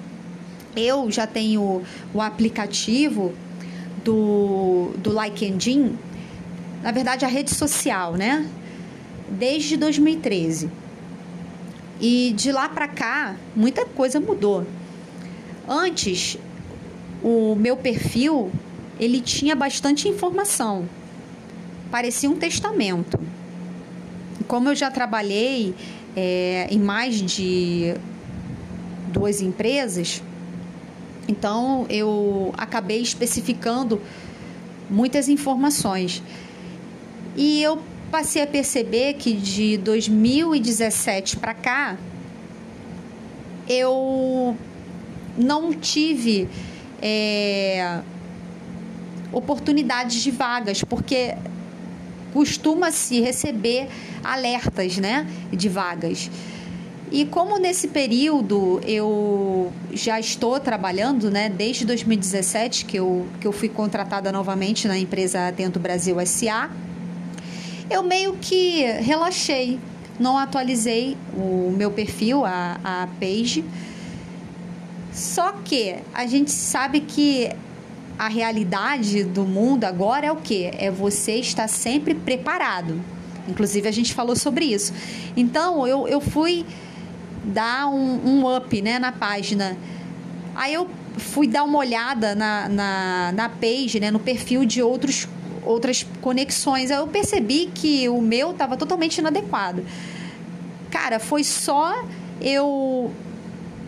[0.76, 3.32] Eu já tenho o aplicativo
[4.04, 5.96] do, do Like Engine,
[6.82, 8.50] na verdade a rede social, né?
[9.30, 10.72] Desde 2013.
[12.00, 14.66] E de lá para cá, muita coisa mudou.
[15.68, 16.38] Antes,
[17.30, 18.52] o meu perfil,
[19.00, 20.88] ele tinha bastante informação
[21.88, 23.20] parecia um testamento.
[24.48, 25.74] Como eu já trabalhei
[26.16, 27.94] é, em mais de
[29.12, 30.22] duas empresas,
[31.28, 34.02] então eu acabei especificando
[34.90, 36.22] muitas informações.
[37.36, 41.98] E eu passei a perceber que de 2017 para cá
[43.68, 44.56] eu
[45.38, 46.48] não tive
[47.02, 48.00] é,
[49.32, 51.36] oportunidades de vagas, porque
[52.34, 53.88] costuma-se receber
[54.24, 56.30] alertas né, de vagas.
[57.10, 63.54] E como nesse período eu já estou trabalhando, né, desde 2017 que eu, que eu
[63.54, 66.70] fui contratada novamente na empresa Atento Brasil SA,
[67.90, 69.80] eu meio que relaxei,
[70.20, 73.64] não atualizei o meu perfil, a, a page.
[75.18, 77.50] Só que a gente sabe que
[78.20, 80.70] a realidade do mundo agora é o que?
[80.78, 83.02] É você estar sempre preparado.
[83.48, 84.94] Inclusive, a gente falou sobre isso.
[85.36, 86.64] Então, eu, eu fui
[87.44, 89.76] dar um, um up né, na página.
[90.54, 95.28] Aí eu fui dar uma olhada na, na, na page, né, no perfil de outros,
[95.64, 96.92] outras conexões.
[96.92, 99.84] Aí eu percebi que o meu estava totalmente inadequado.
[100.92, 102.06] Cara, foi só
[102.40, 103.12] eu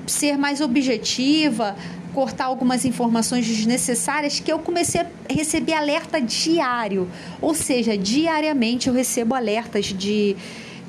[0.10, 1.76] ser mais objetiva,
[2.14, 7.10] cortar algumas informações desnecessárias que eu comecei a receber alerta diário.
[7.42, 10.36] Ou seja, diariamente eu recebo alertas de,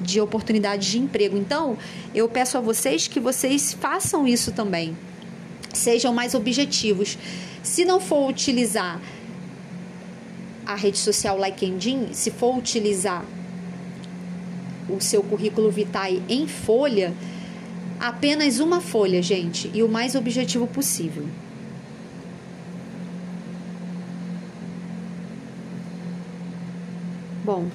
[0.00, 1.36] de oportunidades de emprego.
[1.36, 1.76] Então,
[2.14, 4.96] eu peço a vocês que vocês façam isso também.
[5.72, 7.16] Sejam mais objetivos.
[7.62, 9.00] Se não for utilizar
[10.66, 13.24] a rede social LinkedIn, se for utilizar
[14.88, 17.14] o seu currículo vitae em folha,
[18.00, 21.26] Apenas uma folha, gente, e o mais objetivo possível.
[27.44, 27.66] Bom,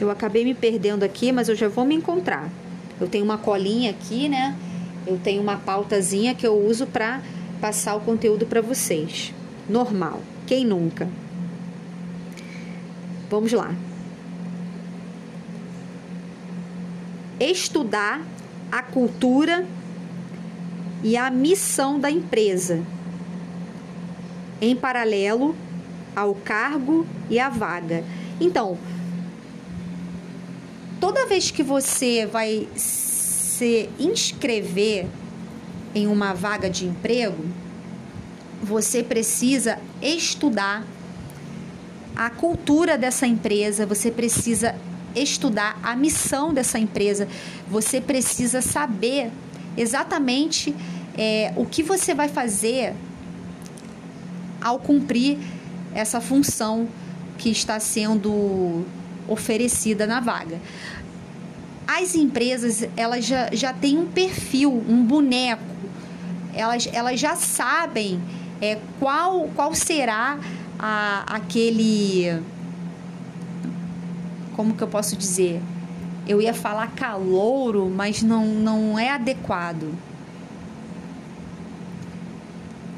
[0.00, 2.50] eu acabei me perdendo aqui, mas eu já vou me encontrar.
[2.98, 4.56] Eu tenho uma colinha aqui, né?
[5.06, 7.20] Eu tenho uma pautazinha que eu uso para
[7.60, 9.34] passar o conteúdo para vocês.
[9.68, 10.22] Normal.
[10.46, 11.10] Quem nunca?
[13.28, 13.74] Vamos lá.
[17.38, 18.22] Estudar
[18.76, 19.66] a cultura
[21.02, 22.82] e a missão da empresa,
[24.60, 25.56] em paralelo
[26.14, 28.04] ao cargo e à vaga.
[28.38, 28.76] Então,
[31.00, 35.06] toda vez que você vai se inscrever
[35.94, 37.46] em uma vaga de emprego,
[38.62, 40.84] você precisa estudar
[42.14, 44.74] a cultura dessa empresa, você precisa
[45.20, 47.28] estudar a missão dessa empresa,
[47.68, 49.30] você precisa saber
[49.76, 50.74] exatamente
[51.16, 52.94] é, o que você vai fazer
[54.60, 55.38] ao cumprir
[55.94, 56.88] essa função
[57.38, 58.84] que está sendo
[59.28, 60.60] oferecida na vaga.
[61.86, 65.62] As empresas, elas já, já têm um perfil, um boneco,
[66.54, 68.20] elas, elas já sabem
[68.60, 70.38] é, qual, qual será
[70.78, 72.40] a, aquele.
[74.56, 75.60] Como que eu posso dizer?
[76.26, 79.94] Eu ia falar calouro, mas não, não é adequado.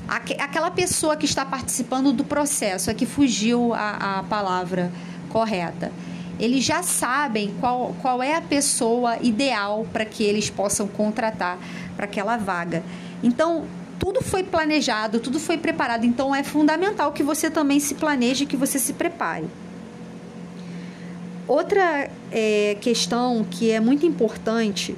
[0.07, 4.91] Aquela pessoa que está participando do processo, é que fugiu a, a palavra
[5.29, 5.93] correta.
[6.39, 11.59] Eles já sabem qual, qual é a pessoa ideal para que eles possam contratar
[11.97, 12.83] para aquela vaga.
[13.23, 13.67] Então,
[13.99, 16.07] tudo foi planejado, tudo foi preparado.
[16.07, 19.47] Então, é fundamental que você também se planeje, que você se prepare.
[21.49, 24.95] Outra é, questão que é muito importante,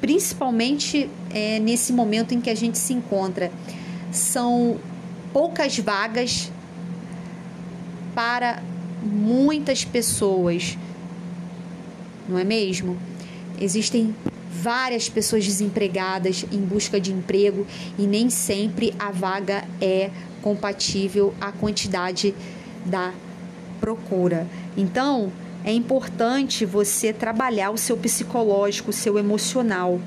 [0.00, 3.52] principalmente é, nesse momento em que a gente se encontra,
[4.10, 4.78] são
[5.32, 6.50] poucas vagas
[8.16, 8.60] para
[9.00, 10.76] muitas pessoas,
[12.28, 12.96] não é mesmo?
[13.60, 14.12] Existem
[14.50, 17.64] várias pessoas desempregadas em busca de emprego
[17.96, 20.10] e nem sempre a vaga é
[20.42, 22.34] compatível à quantidade
[22.84, 23.12] da
[23.80, 24.46] procura.
[24.76, 25.32] Então,
[25.64, 30.00] é importante você trabalhar o seu psicológico, o seu emocional.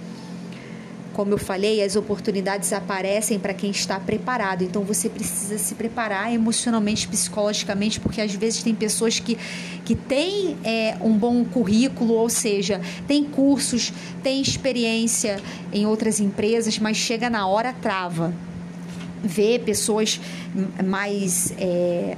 [1.14, 4.64] Como eu falei, as oportunidades aparecem para quem está preparado.
[4.64, 9.38] Então você precisa se preparar emocionalmente, psicologicamente, porque às vezes tem pessoas que,
[9.84, 13.92] que têm é, um bom currículo, ou seja, tem cursos,
[14.24, 15.42] tem experiência
[15.74, 18.34] em outras empresas, mas chega na hora, trava.
[19.22, 20.20] Vê pessoas
[20.84, 21.54] mais.
[21.58, 22.16] É,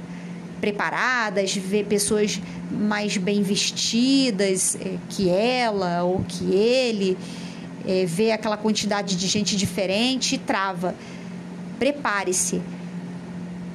[0.60, 2.40] preparadas, ver pessoas
[2.70, 7.16] mais bem vestidas é, que ela ou que ele,
[7.86, 10.94] é, ver aquela quantidade de gente diferente e trava.
[11.78, 12.62] Prepare-se.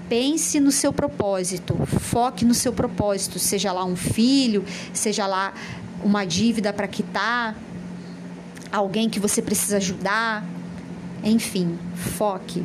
[0.08, 5.54] Pense no seu propósito, foque no seu propósito, seja lá um filho, seja lá
[6.04, 7.56] uma dívida para quitar,
[8.72, 10.44] alguém que você precisa ajudar,
[11.24, 12.64] enfim, foque.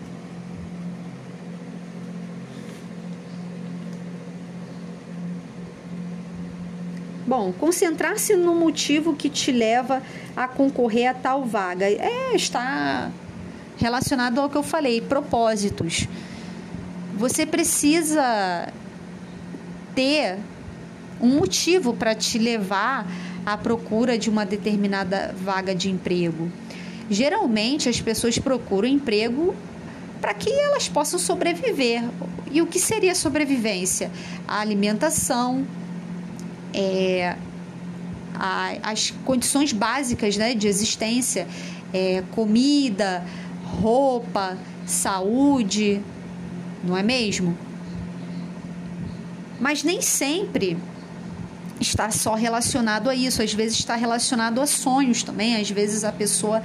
[7.27, 10.03] Bom, concentrar-se no motivo que te leva
[10.37, 11.87] a concorrer a tal vaga.
[11.87, 13.11] É, está
[13.79, 16.07] relacionado ao que eu falei, propósitos.
[17.17, 18.69] Você precisa
[19.95, 20.39] ter
[21.21, 23.07] um motivo para te levar
[23.47, 26.51] à procura de uma determinada vaga de emprego.
[27.09, 29.55] Geralmente as pessoas procuram emprego
[30.21, 32.03] para que elas possam sobreviver.
[32.51, 34.11] E o que seria sobrevivência?
[34.47, 35.67] A alimentação,
[36.75, 37.37] é,
[38.35, 41.47] a, as condições básicas né, de existência,
[41.93, 43.25] é, comida,
[43.81, 46.01] roupa, saúde,
[46.83, 47.57] não é mesmo?
[49.61, 50.77] Mas nem sempre
[51.81, 56.13] está só relacionado a isso, às vezes está relacionado a sonhos também, às vezes a
[56.13, 56.63] pessoa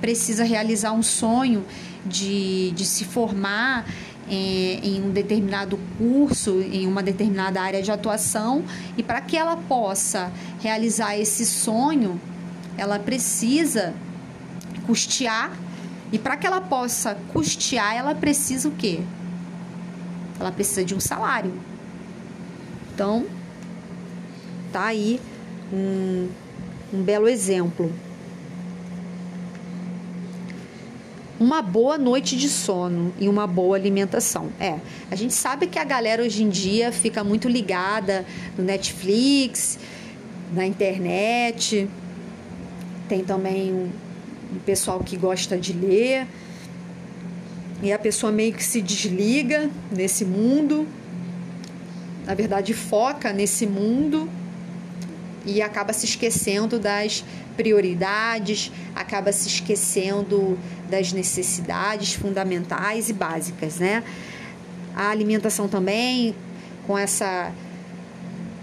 [0.00, 1.64] precisa realizar um sonho
[2.04, 3.86] de, de se formar
[4.28, 8.64] é, em um determinado curso, em uma determinada área de atuação,
[8.96, 12.20] e para que ela possa realizar esse sonho,
[12.76, 13.94] ela precisa
[14.86, 15.52] custear,
[16.10, 19.00] e para que ela possa custear, ela precisa o quê?
[20.38, 21.52] Ela precisa de um salário.
[22.94, 23.24] Então,
[24.72, 25.20] tá aí
[25.72, 26.28] um,
[26.92, 27.90] um belo exemplo.
[31.42, 34.48] Uma boa noite de sono e uma boa alimentação.
[34.60, 34.78] É,
[35.10, 38.24] a gente sabe que a galera hoje em dia fica muito ligada
[38.56, 39.76] no Netflix,
[40.54, 41.88] na internet.
[43.08, 43.90] Tem também um,
[44.54, 46.28] um pessoal que gosta de ler.
[47.82, 50.86] E a pessoa meio que se desliga nesse mundo,
[52.24, 54.30] na verdade foca nesse mundo
[55.44, 57.24] e acaba se esquecendo das
[57.56, 64.02] prioridades, acaba se esquecendo das necessidades fundamentais e básicas, né?
[64.94, 66.34] A alimentação também,
[66.86, 67.52] com essa,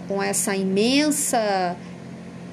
[0.06, 1.76] com essa imensa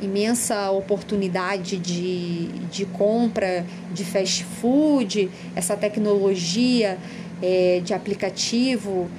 [0.01, 6.99] imensa oportunidade de, de compra de fast food, essa tecnologia
[7.41, 9.09] é, de aplicativo,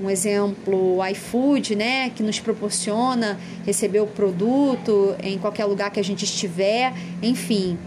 [0.00, 6.00] um exemplo, o iFood, né, que nos proporciona receber o produto em qualquer lugar que
[6.00, 6.92] a gente estiver,
[7.22, 7.78] enfim.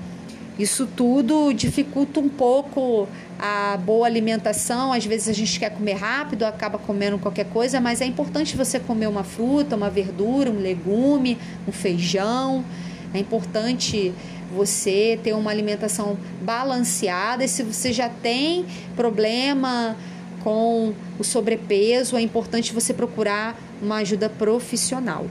[0.57, 4.91] Isso tudo dificulta um pouco a boa alimentação.
[4.91, 8.79] Às vezes a gente quer comer rápido, acaba comendo qualquer coisa, mas é importante você
[8.79, 11.37] comer uma fruta, uma verdura, um legume,
[11.67, 12.65] um feijão.
[13.13, 14.11] É importante
[14.51, 17.43] você ter uma alimentação balanceada.
[17.43, 19.95] E se você já tem problema
[20.43, 25.25] com o sobrepeso, é importante você procurar uma ajuda profissional.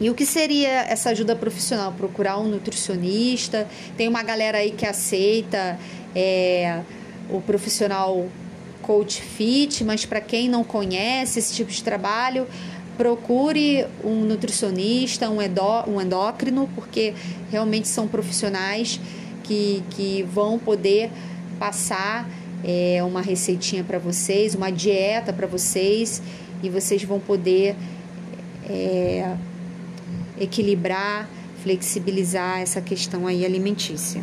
[0.00, 1.92] E o que seria essa ajuda profissional?
[1.92, 3.66] Procurar um nutricionista.
[3.96, 5.78] Tem uma galera aí que aceita
[6.14, 6.82] é,
[7.30, 8.28] o profissional
[8.82, 12.46] coach fit, mas para quem não conhece esse tipo de trabalho,
[12.96, 17.14] procure um nutricionista, um, endó, um endócrino, porque
[17.50, 19.00] realmente são profissionais
[19.42, 21.10] que, que vão poder
[21.58, 22.28] passar
[22.64, 26.22] é, uma receitinha para vocês, uma dieta para vocês,
[26.62, 27.76] e vocês vão poder.
[28.68, 29.36] É,
[30.38, 31.28] equilibrar,
[31.62, 34.22] flexibilizar essa questão aí alimentícia.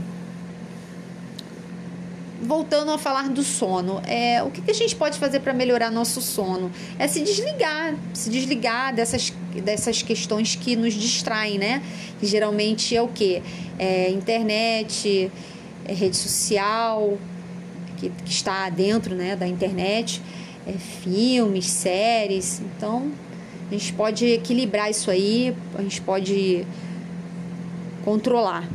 [2.42, 5.90] Voltando a falar do sono, é, o que, que a gente pode fazer para melhorar
[5.90, 6.70] nosso sono?
[7.00, 11.82] É se desligar, se desligar dessas, dessas questões que nos distraem, né?
[12.20, 13.42] Que geralmente é o que?
[13.80, 15.32] É internet,
[15.86, 17.18] é rede social,
[18.04, 20.22] que, que está dentro né, da internet,
[20.66, 22.62] é filmes, séries.
[22.62, 23.12] Então,
[23.70, 26.66] a gente pode equilibrar isso aí, a gente pode
[28.04, 28.68] controlar.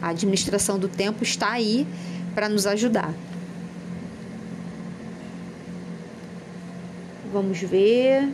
[0.00, 1.86] A administração do tempo está aí
[2.34, 3.12] para nos ajudar.
[7.32, 8.28] Vamos ver.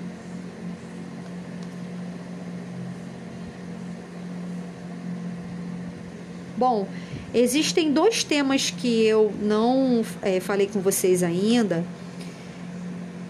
[6.57, 6.86] Bom,
[7.35, 11.85] existem dois temas que eu não é, falei com vocês ainda,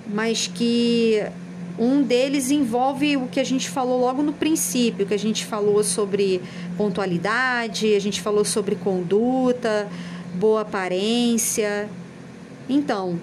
[0.06, 1.24] mas que
[1.78, 5.82] um deles envolve o que a gente falou logo no princípio, que a gente falou
[5.82, 6.40] sobre
[6.76, 9.88] pontualidade, a gente falou sobre conduta,
[10.34, 11.88] boa aparência.
[12.68, 13.18] Então,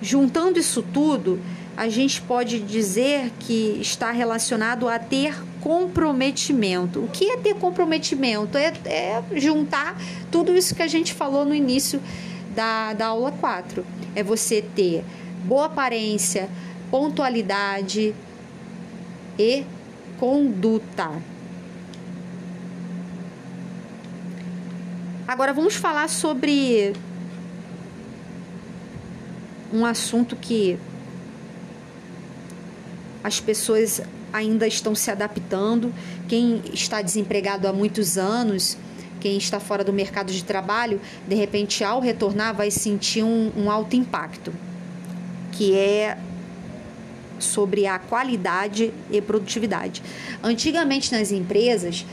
[0.00, 1.40] juntando isso tudo,
[1.76, 5.34] a gente pode dizer que está relacionado a ter
[5.66, 7.00] comprometimento.
[7.00, 8.56] O que é ter comprometimento?
[8.56, 10.00] É, é juntar
[10.30, 12.00] tudo isso que a gente falou no início
[12.54, 13.84] da, da aula 4.
[14.14, 15.04] É você ter
[15.42, 16.48] boa aparência,
[16.88, 18.14] pontualidade
[19.36, 19.64] e
[20.20, 21.10] conduta.
[25.26, 26.92] Agora vamos falar sobre
[29.72, 30.78] um assunto que
[33.24, 34.00] as pessoas
[34.36, 35.92] ainda estão se adaptando.
[36.28, 38.76] Quem está desempregado há muitos anos,
[39.20, 43.70] quem está fora do mercado de trabalho, de repente, ao retornar, vai sentir um, um
[43.70, 44.52] alto impacto,
[45.52, 46.18] que é
[47.38, 50.02] sobre a qualidade e produtividade.
[50.42, 52.04] Antigamente nas empresas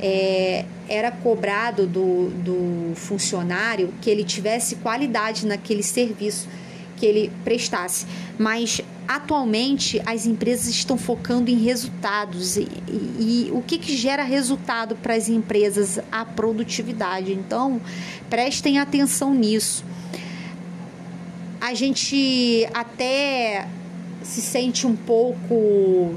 [0.00, 6.48] é, era cobrado do, do funcionário que ele tivesse qualidade naquele serviço
[6.96, 8.06] que ele prestasse,
[8.38, 14.22] mas atualmente as empresas estão focando em resultados e, e, e o que, que gera
[14.22, 15.98] resultado para as empresas?
[16.10, 17.32] A produtividade.
[17.32, 17.80] Então
[18.28, 19.84] prestem atenção nisso.
[21.60, 23.68] A gente até
[24.22, 26.14] se sente um pouco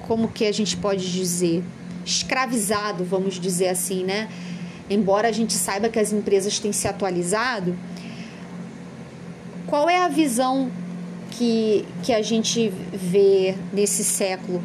[0.00, 1.62] como que a gente pode dizer
[2.04, 4.28] escravizado, vamos dizer assim, né?
[4.88, 7.76] Embora a gente saiba que as empresas têm se atualizado,
[9.66, 10.70] qual é a visão
[11.36, 14.62] que, que a gente vê nesse século?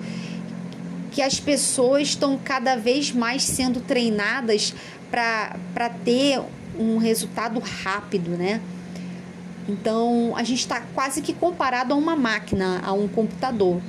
[1.11, 4.74] Que as pessoas estão cada vez mais sendo treinadas
[5.09, 6.41] para ter
[6.80, 8.61] um resultado rápido, né?
[9.67, 13.82] Então a gente está quase que comparado a uma máquina, a um computador.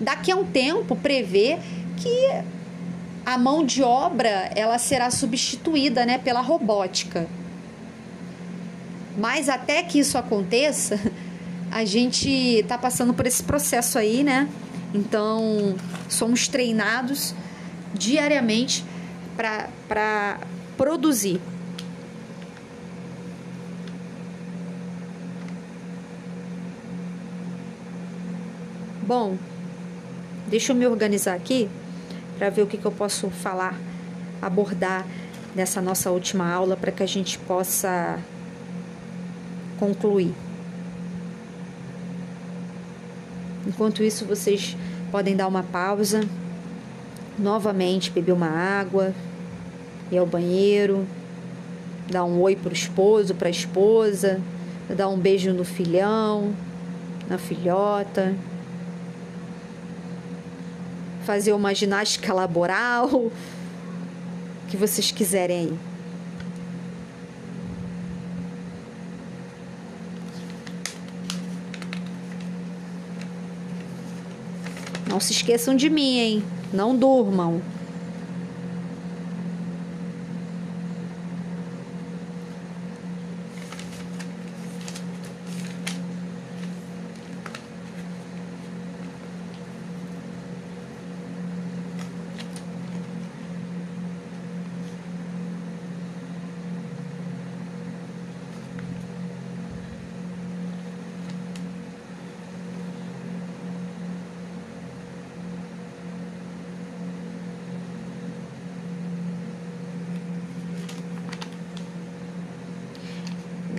[0.00, 1.58] Daqui a um tempo prevê
[1.96, 2.42] que
[3.24, 7.28] a mão de obra ela será substituída, né, pela robótica.
[9.16, 10.98] Mas até que isso aconteça,
[11.70, 14.48] a gente está passando por esse processo aí, né?
[14.94, 15.74] Então
[16.08, 17.34] somos treinados
[17.94, 18.84] diariamente
[19.36, 20.38] para
[20.76, 21.40] produzir.
[29.06, 29.36] Bom,
[30.50, 31.70] Deixa eu me organizar aqui
[32.36, 33.78] para ver o que, que eu posso falar,
[34.42, 35.06] abordar
[35.54, 38.18] nessa nossa última aula para que a gente possa
[39.78, 40.34] concluir.
[43.66, 44.76] Enquanto isso, vocês
[45.10, 46.22] podem dar uma pausa,
[47.38, 49.14] novamente beber uma água,
[50.10, 51.06] ir ao banheiro,
[52.10, 54.40] dar um oi para o esposo, para a esposa,
[54.88, 56.54] dar um beijo no filhão,
[57.28, 58.34] na filhota,
[61.24, 63.30] fazer uma ginástica laboral,
[64.68, 65.89] que vocês quiserem aí.
[75.10, 76.42] Não se esqueçam de mim, hein?
[76.72, 77.60] Não durmam.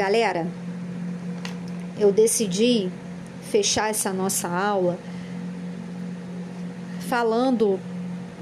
[0.02, 0.48] Galera,
[2.00, 2.90] eu decidi
[3.52, 4.98] fechar essa nossa aula
[7.08, 7.80] falando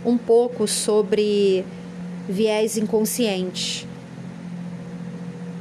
[0.05, 1.65] um pouco sobre
[2.29, 3.85] viés inconsciente,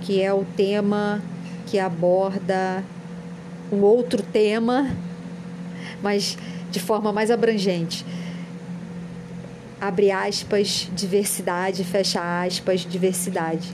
[0.03, 1.21] que é o tema
[1.67, 2.85] que aborda
[3.73, 4.95] um outro tema,
[6.01, 6.39] mas
[6.71, 8.07] de forma mais abrangente.
[9.81, 13.69] Abre aspas, diversidade, fecha aspas, diversidade.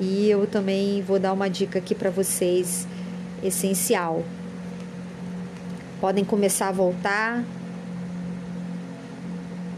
[0.00, 2.88] E eu também vou dar uma dica aqui para vocês
[3.42, 4.24] essencial.
[6.00, 7.44] Podem começar a voltar,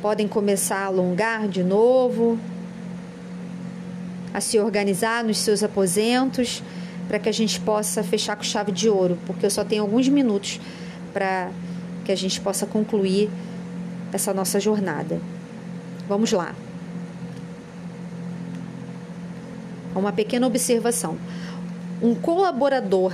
[0.01, 2.39] podem começar a alongar de novo,
[4.33, 6.63] a se organizar nos seus aposentos,
[7.09, 10.09] para que a gente possa fechar com chave de ouro, porque eu só tenho alguns
[10.09, 10.61] minutos
[11.13, 11.51] para
[12.05, 13.29] que a gente possa concluir
[14.13, 15.21] essa nossa jornada.
[16.09, 16.55] Vamos lá.
[19.99, 21.19] Uma pequena observação.
[22.03, 23.13] Um colaborador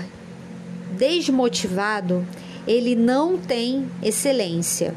[0.96, 2.26] desmotivado,
[2.66, 4.94] ele não tem excelência.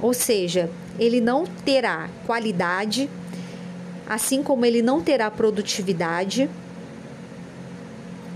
[0.00, 3.08] Ou seja, ele não terá qualidade,
[4.08, 6.48] assim como ele não terá produtividade.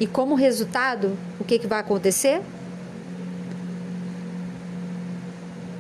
[0.01, 2.43] E como resultado, o que, que vai acontecer?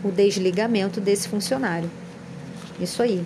[0.04, 1.90] O desligamento desse funcionário.
[2.80, 3.24] Isso aí.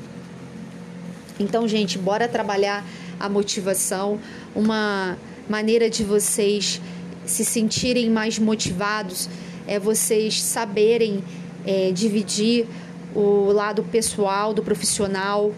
[1.38, 2.84] Então, gente, bora trabalhar
[3.20, 4.18] a motivação,
[4.54, 5.18] uma
[5.48, 6.80] maneira de vocês
[7.26, 9.28] se sentirem mais motivados
[9.66, 11.22] é vocês saberem
[11.66, 12.66] é, dividir
[13.14, 15.52] o lado pessoal do profissional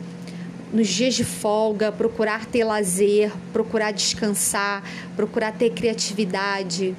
[0.72, 4.82] nos dias de folga, procurar ter lazer, procurar descansar,
[5.16, 6.94] procurar ter criatividade,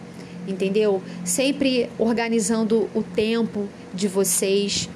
[0.48, 1.02] entendeu?
[1.24, 4.90] Sempre organizando o tempo de vocês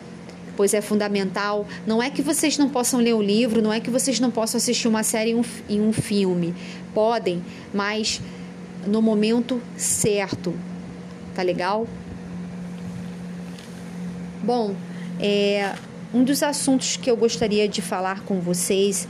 [0.55, 1.65] pois é fundamental.
[1.85, 4.57] Não é que vocês não possam ler o livro, não é que vocês não possam
[4.57, 6.53] assistir uma série um, em um filme.
[6.93, 7.43] Podem,
[7.73, 8.21] mas
[8.85, 10.53] no momento certo.
[11.33, 11.87] Tá legal?
[14.43, 14.75] Bom,
[15.19, 15.73] é,
[16.13, 19.07] um dos assuntos que eu gostaria de falar com vocês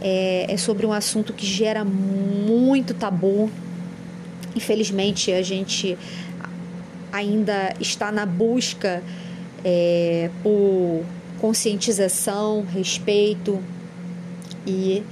[0.00, 3.50] é, é sobre um assunto que gera muito tabu.
[4.54, 5.98] Infelizmente, a gente
[7.12, 9.02] ainda está na busca
[9.64, 11.04] é, por
[11.40, 13.62] conscientização, respeito
[14.66, 15.02] e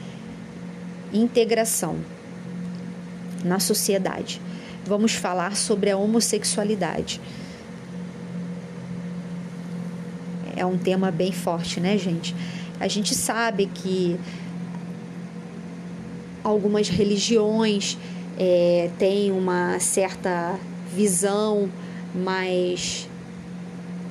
[1.13, 1.97] integração
[3.45, 4.41] na sociedade.
[4.87, 7.21] Vamos falar sobre a homossexualidade.
[10.57, 12.35] É um tema bem forte, né, gente?
[12.79, 14.19] A gente sabe que
[16.43, 17.97] algumas religiões
[18.39, 20.59] é, têm uma certa
[20.95, 21.71] visão
[22.15, 23.09] mais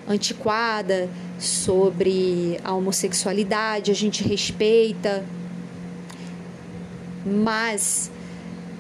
[0.08, 5.24] antiquada sobre a homossexualidade, a gente respeita,
[7.26, 8.12] mas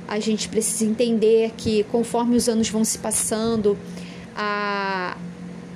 [0.07, 3.77] a gente precisa entender que conforme os anos vão se passando,
[4.35, 5.17] a,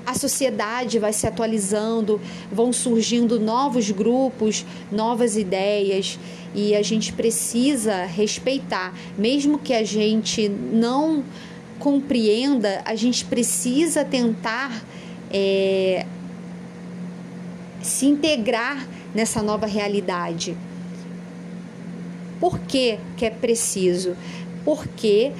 [0.05, 2.19] a sociedade vai se atualizando,
[2.51, 6.19] vão surgindo novos grupos, novas ideias
[6.53, 11.23] e a gente precisa respeitar, mesmo que a gente não
[11.79, 14.83] compreenda, a gente precisa tentar
[15.31, 16.05] é,
[17.81, 20.55] se integrar nessa nova realidade.
[22.39, 24.15] Por que, que é preciso?
[24.63, 25.31] Porque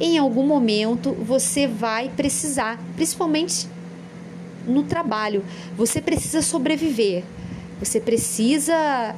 [0.00, 3.68] em algum momento você vai precisar, principalmente
[4.66, 5.44] no trabalho.
[5.76, 7.24] Você precisa sobreviver.
[7.80, 9.14] Você precisa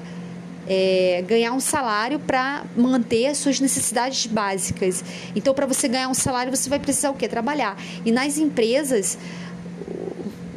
[0.66, 5.04] é, ganhar um salário para manter as suas necessidades básicas.
[5.34, 7.28] Então, para você ganhar um salário, você vai precisar o quê?
[7.28, 7.76] Trabalhar.
[8.04, 9.18] E nas empresas,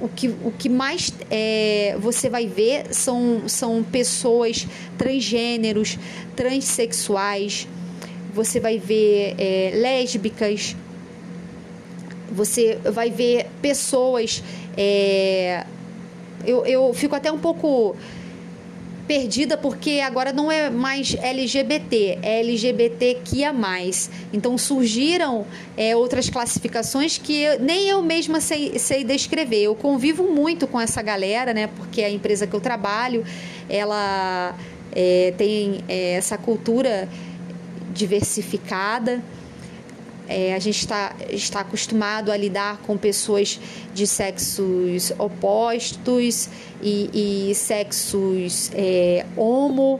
[0.01, 4.67] o que, o que mais é, você vai ver são, são pessoas
[4.97, 5.97] transgêneros,
[6.35, 7.67] transexuais,
[8.33, 10.75] você vai ver é, lésbicas,
[12.31, 14.43] você vai ver pessoas.
[14.77, 15.65] É,
[16.45, 17.95] eu, eu fico até um pouco
[19.07, 23.53] perdida porque agora não é mais LGBT, é LGBTQIA+.
[24.33, 25.45] Então surgiram
[25.77, 29.63] é, outras classificações que eu, nem eu mesma sei, sei descrever.
[29.63, 31.67] Eu convivo muito com essa galera, né?
[31.67, 33.25] Porque a empresa que eu trabalho,
[33.69, 34.55] ela
[34.91, 37.07] é, tem é, essa cultura
[37.93, 39.23] diversificada.
[40.27, 43.59] É, a gente está, está acostumado a lidar com pessoas
[43.93, 46.49] de sexos opostos
[46.81, 49.99] e, e sexos é, homo.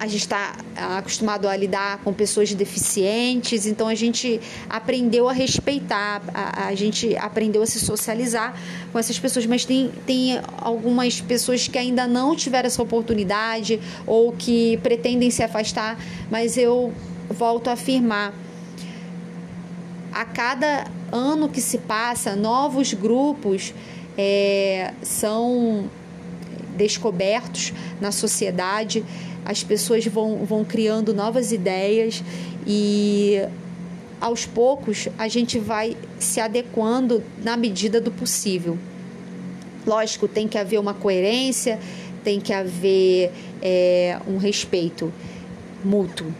[0.00, 4.40] A gente está acostumado a lidar com pessoas deficientes, então a gente
[4.70, 8.54] aprendeu a respeitar, a, a gente aprendeu a se socializar
[8.92, 14.30] com essas pessoas, mas tem, tem algumas pessoas que ainda não tiveram essa oportunidade ou
[14.30, 15.98] que pretendem se afastar,
[16.30, 16.92] mas eu
[17.28, 18.32] volto a afirmar
[20.18, 23.72] a cada ano que se passa, novos grupos
[24.16, 25.88] é, são
[26.76, 29.04] descobertos na sociedade,
[29.44, 32.24] as pessoas vão, vão criando novas ideias
[32.66, 33.40] e
[34.20, 38.76] aos poucos a gente vai se adequando na medida do possível.
[39.86, 41.78] Lógico, tem que haver uma coerência,
[42.24, 43.30] tem que haver
[43.62, 45.12] é, um respeito
[45.84, 46.34] mútuo.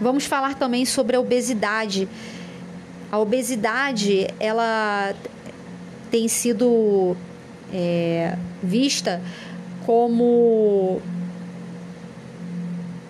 [0.00, 2.08] Vamos falar também sobre a obesidade.
[3.10, 5.14] A obesidade, ela
[6.10, 7.16] tem sido
[7.72, 9.20] é, vista
[9.84, 11.00] como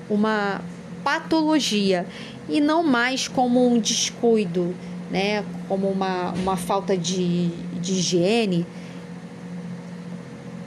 [0.08, 0.62] uma
[1.04, 2.06] patologia
[2.48, 4.74] e não mais como um descuido,
[5.10, 5.44] né?
[5.68, 7.48] como uma, uma falta de,
[7.80, 8.66] de higiene,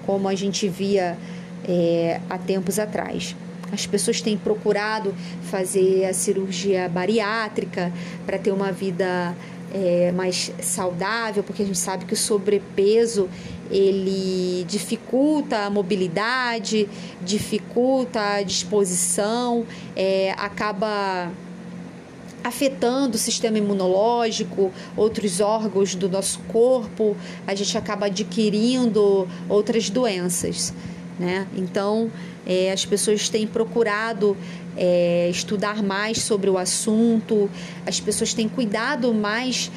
[0.06, 1.18] como a gente via
[1.68, 3.36] é, há tempos atrás.
[3.72, 5.14] As pessoas têm procurado
[5.44, 7.92] fazer a cirurgia bariátrica
[8.26, 9.36] para ter uma vida
[9.74, 13.30] é, mais saudável, porque a gente sabe que o sobrepeso
[13.70, 16.90] ele dificulta a mobilidade,
[17.22, 19.66] dificulta a disposição,
[19.96, 21.32] é, acaba
[22.44, 27.16] afetando o sistema imunológico, outros órgãos do nosso corpo,
[27.46, 30.74] a gente acaba adquirindo outras doenças.
[31.20, 31.48] Né?
[31.56, 32.10] Então,
[32.46, 34.36] é, as pessoas têm procurado
[34.76, 37.50] é, estudar mais sobre o assunto,
[37.86, 39.72] as pessoas têm cuidado mais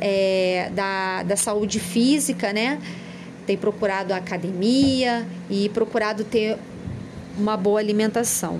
[0.00, 2.78] é, da, da saúde física, né?
[3.60, 6.56] Procurado a academia e procurado ter
[7.36, 8.58] uma boa alimentação.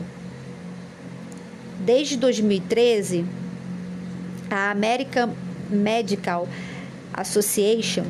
[1.81, 3.25] Desde 2013,
[4.51, 5.31] a American
[5.70, 6.47] Medical
[7.14, 8.05] Association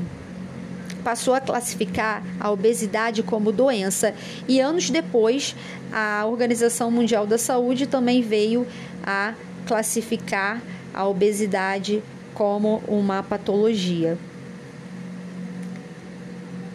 [1.05, 4.15] passou a classificar a obesidade como doença
[4.49, 5.55] e anos depois
[5.93, 8.67] a Organização Mundial da Saúde também veio
[9.05, 9.35] a
[9.67, 12.03] classificar a obesidade
[12.35, 14.19] como uma patologia.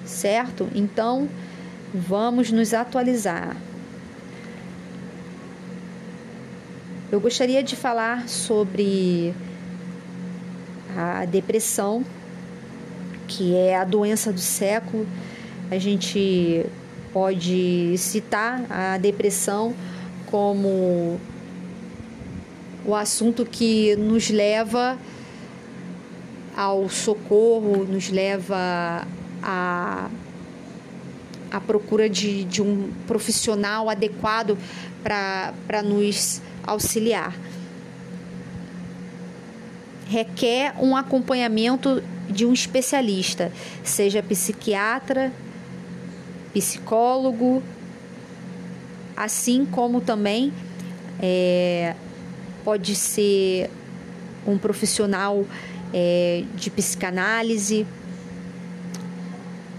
[0.06, 0.70] Certo?
[0.74, 1.28] Então,
[1.94, 3.56] vamos nos atualizar.
[7.12, 9.34] Eu gostaria de falar sobre
[10.96, 12.06] a depressão
[13.30, 15.08] que é a doença do século.
[15.70, 16.66] A gente
[17.14, 19.76] pode citar a depressão
[20.26, 21.20] como
[22.84, 24.98] o assunto que nos leva
[26.58, 29.08] ao socorro, nos leva
[29.44, 30.10] a
[31.52, 34.56] a procura de, de um profissional adequado
[35.04, 37.36] para nos auxiliar.
[40.08, 43.52] Requer um acompanhamento de um especialista,
[43.84, 45.32] seja psiquiatra,
[46.54, 47.64] psicólogo,
[49.16, 50.54] assim como também
[51.22, 51.96] é,
[52.64, 53.70] pode ser
[54.48, 55.46] um profissional
[55.94, 57.86] é, de psicanálise,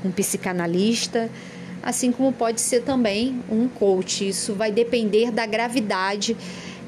[0.04, 1.30] um psicanalista,
[1.82, 4.28] assim como pode ser também um coach.
[4.28, 6.36] Isso vai depender da gravidade.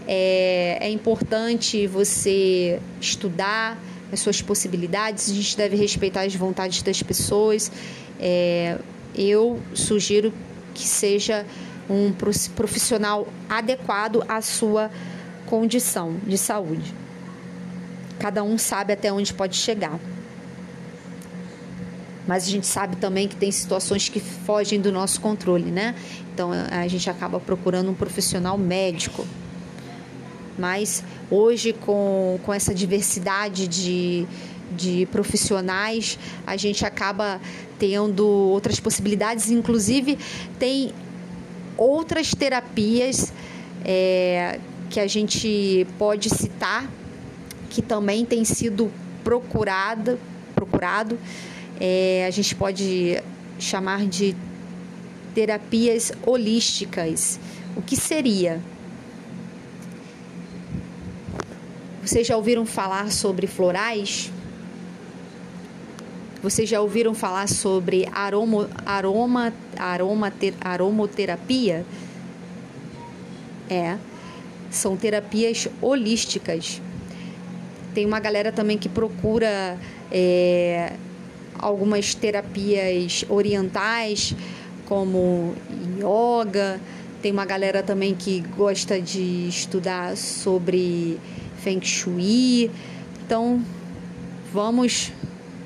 [0.06, 3.78] É, é importante você estudar
[4.12, 7.72] as suas possibilidades, a gente deve respeitar as vontades das pessoas.
[8.20, 8.78] É,
[9.14, 10.32] eu sugiro
[10.74, 11.46] que seja
[11.88, 12.12] um
[12.54, 14.90] profissional adequado à sua
[15.46, 16.94] condição de saúde.
[18.18, 19.98] cada um sabe até onde pode chegar.
[22.26, 25.96] Mas a gente sabe também que tem situações que fogem do nosso controle, né?
[26.32, 29.26] Então a gente acaba procurando um profissional médico.
[30.56, 31.02] Mas
[31.32, 34.26] hoje, com, com essa diversidade de,
[34.76, 37.40] de profissionais, a gente acaba
[37.78, 40.18] tendo outras possibilidades, inclusive
[40.58, 40.92] tem
[41.76, 43.32] outras terapias
[43.84, 44.60] é,
[44.90, 46.88] que a gente pode citar
[47.70, 48.92] que também tem sido
[49.24, 50.18] procurada,
[50.54, 51.18] procurado,
[51.80, 53.18] é, a gente pode
[53.58, 54.36] chamar de
[55.34, 57.40] terapias holísticas.
[57.74, 58.60] O que seria?
[62.04, 64.28] Vocês já ouviram falar sobre florais?
[66.42, 71.86] Vocês já ouviram falar sobre aroma, aroma, aroma, ter, aromoterapia?
[73.70, 73.96] É,
[74.68, 76.82] são terapias holísticas.
[77.94, 79.78] Tem uma galera também que procura
[80.10, 80.94] é,
[81.56, 84.34] algumas terapias orientais,
[84.86, 85.54] como
[86.00, 86.80] yoga.
[87.22, 91.20] Tem uma galera também que gosta de estudar sobre
[91.62, 92.70] Feng Shui.
[93.24, 93.62] Então,
[94.52, 95.12] vamos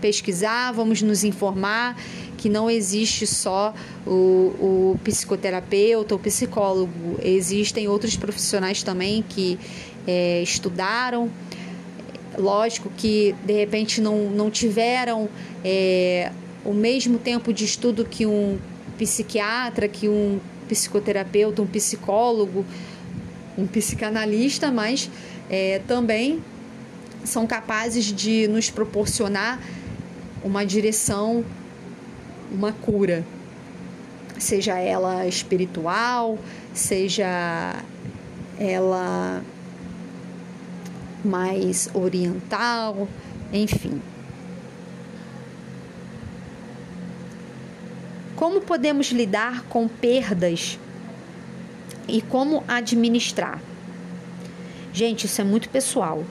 [0.01, 1.97] pesquisar, vamos nos informar
[2.37, 3.75] que não existe só
[4.07, 9.59] o, o psicoterapeuta, o psicólogo, existem outros profissionais também que
[10.07, 11.31] é, estudaram
[12.39, 15.29] Lógico que de repente não, não tiveram
[15.65, 16.31] é,
[16.65, 18.59] o mesmo tempo de estudo que um
[18.99, 20.39] psiquiatra, que um
[20.69, 22.65] psicoterapeuta, um psicólogo,
[23.57, 25.11] um psicanalista, mas
[25.51, 26.43] é, também
[27.25, 29.61] são capazes de nos proporcionar
[30.43, 31.45] uma direção,
[32.51, 33.25] uma cura,
[34.39, 36.39] seja ela espiritual,
[36.73, 37.83] seja
[38.59, 39.43] ela
[41.25, 43.09] mais oriental,
[43.53, 44.01] enfim.
[48.37, 50.79] Como podemos lidar com perdas
[52.07, 53.61] e como administrar?
[54.97, 56.25] Gente, isso é muito pessoal.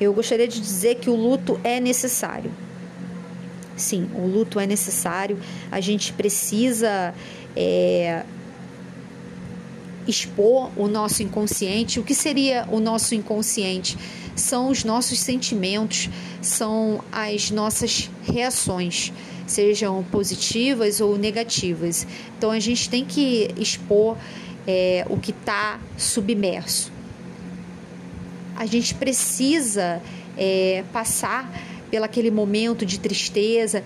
[0.00, 2.52] Eu gostaria de dizer que o luto é necessário.
[3.76, 5.36] Sim, o luto é necessário.
[5.68, 7.12] A gente precisa
[7.56, 8.22] é,
[10.06, 11.98] expor o nosso inconsciente.
[11.98, 13.98] O que seria o nosso inconsciente?
[14.36, 16.08] São os nossos sentimentos,
[16.40, 19.12] são as nossas reações,
[19.50, 22.06] sejam positivas ou negativas.
[22.38, 24.16] Então a gente tem que expor
[24.66, 26.92] é, o que está submerso.
[28.56, 30.00] A gente precisa
[30.36, 31.50] é, passar
[31.90, 33.82] pelo aquele momento de tristeza,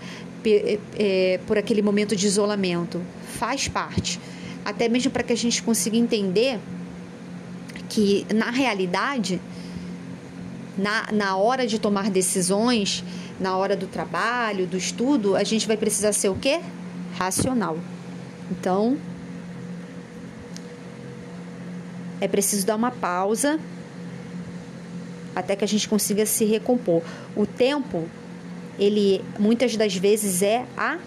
[0.97, 3.01] é, por aquele momento de isolamento.
[3.37, 4.19] Faz parte
[4.65, 6.59] até mesmo para que a gente consiga entender
[7.87, 9.39] que, na realidade,
[10.75, 13.03] na, na hora de tomar decisões,
[13.39, 16.61] na hora do trabalho, do estudo, a gente vai precisar ser o quê?
[17.17, 17.77] Racional.
[18.51, 18.97] Então,
[22.21, 23.59] é preciso dar uma pausa
[25.35, 27.01] até que a gente consiga se recompor.
[27.35, 28.07] O tempo,
[28.79, 30.97] ele muitas das vezes é a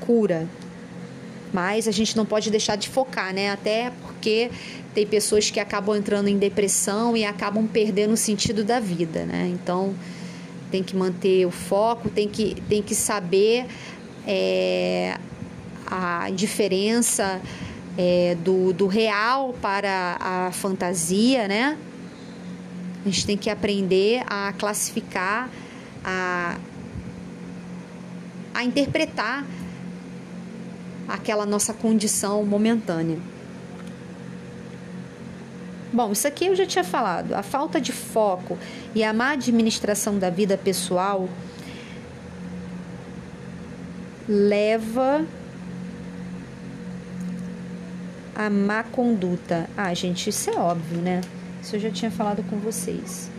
[0.00, 0.48] cura
[1.52, 3.50] mas a gente não pode deixar de focar, né?
[3.50, 4.50] Até porque
[4.94, 9.50] tem pessoas que acabam entrando em depressão e acabam perdendo o sentido da vida, né?
[9.52, 9.94] Então
[10.70, 13.66] tem que manter o foco, tem que, tem que saber
[14.26, 15.18] é,
[15.86, 17.40] a diferença
[17.96, 21.76] é, do, do real para a fantasia, né?
[23.04, 25.48] A gente tem que aprender a classificar,
[26.04, 26.58] a,
[28.52, 29.46] a interpretar
[31.08, 33.18] aquela nossa condição momentânea.
[35.92, 37.34] Bom, isso aqui eu já tinha falado.
[37.34, 38.58] A falta de foco
[38.94, 41.28] e a má administração da vida pessoal
[44.28, 45.24] leva
[48.34, 49.68] a má conduta.
[49.76, 51.22] Ah, gente, isso é óbvio, né?
[51.62, 53.30] Isso eu já tinha falado com vocês.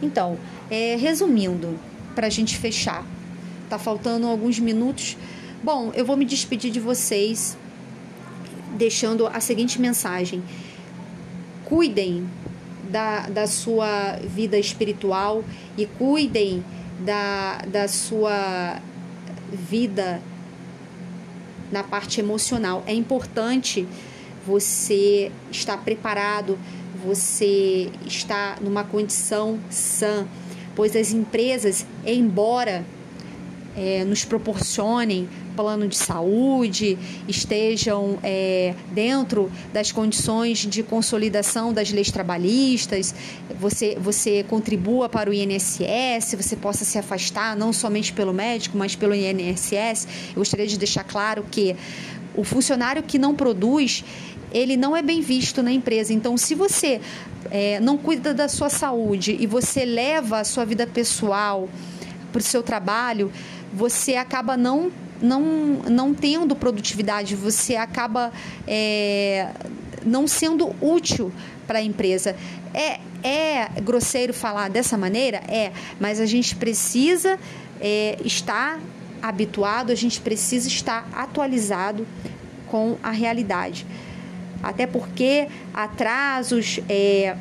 [0.00, 0.38] Então,
[0.70, 1.78] é, resumindo,
[2.14, 3.04] para a gente fechar,
[3.68, 5.16] tá faltando alguns minutos
[5.64, 7.56] Bom, eu vou me despedir de vocês
[8.76, 10.42] deixando a seguinte mensagem:
[11.64, 12.26] cuidem
[12.90, 15.44] da, da sua vida espiritual
[15.76, 16.64] e cuidem
[17.00, 18.80] da, da sua
[19.52, 20.20] vida
[21.72, 22.82] na parte emocional.
[22.86, 23.86] É importante
[24.46, 26.58] você estar preparado,
[27.04, 30.26] você estar numa condição sã,
[30.76, 32.84] pois as empresas, embora
[33.76, 36.98] é, nos proporcionem plano de saúde,
[37.28, 43.14] estejam é, dentro das condições de consolidação das leis trabalhistas,
[43.58, 48.94] você, você contribua para o INSS, você possa se afastar não somente pelo médico, mas
[48.94, 50.06] pelo INSS.
[50.30, 51.76] Eu gostaria de deixar claro que
[52.34, 54.04] o funcionário que não produz,
[54.52, 56.12] ele não é bem visto na empresa.
[56.12, 57.00] Então, se você
[57.50, 61.68] é, não cuida da sua saúde e você leva a sua vida pessoal
[62.32, 63.30] para o seu trabalho,
[63.72, 64.90] você acaba não
[65.20, 65.42] não,
[65.88, 68.32] não tendo produtividade, você acaba
[68.66, 69.50] é,
[70.04, 71.32] não sendo útil
[71.66, 72.36] para a empresa.
[72.72, 75.38] É, é grosseiro falar dessa maneira?
[75.48, 77.38] É, mas a gente precisa
[77.80, 78.78] é, estar
[79.22, 82.06] habituado, a gente precisa estar atualizado
[82.66, 83.86] com a realidade.
[84.62, 87.36] Até porque atrasos, é,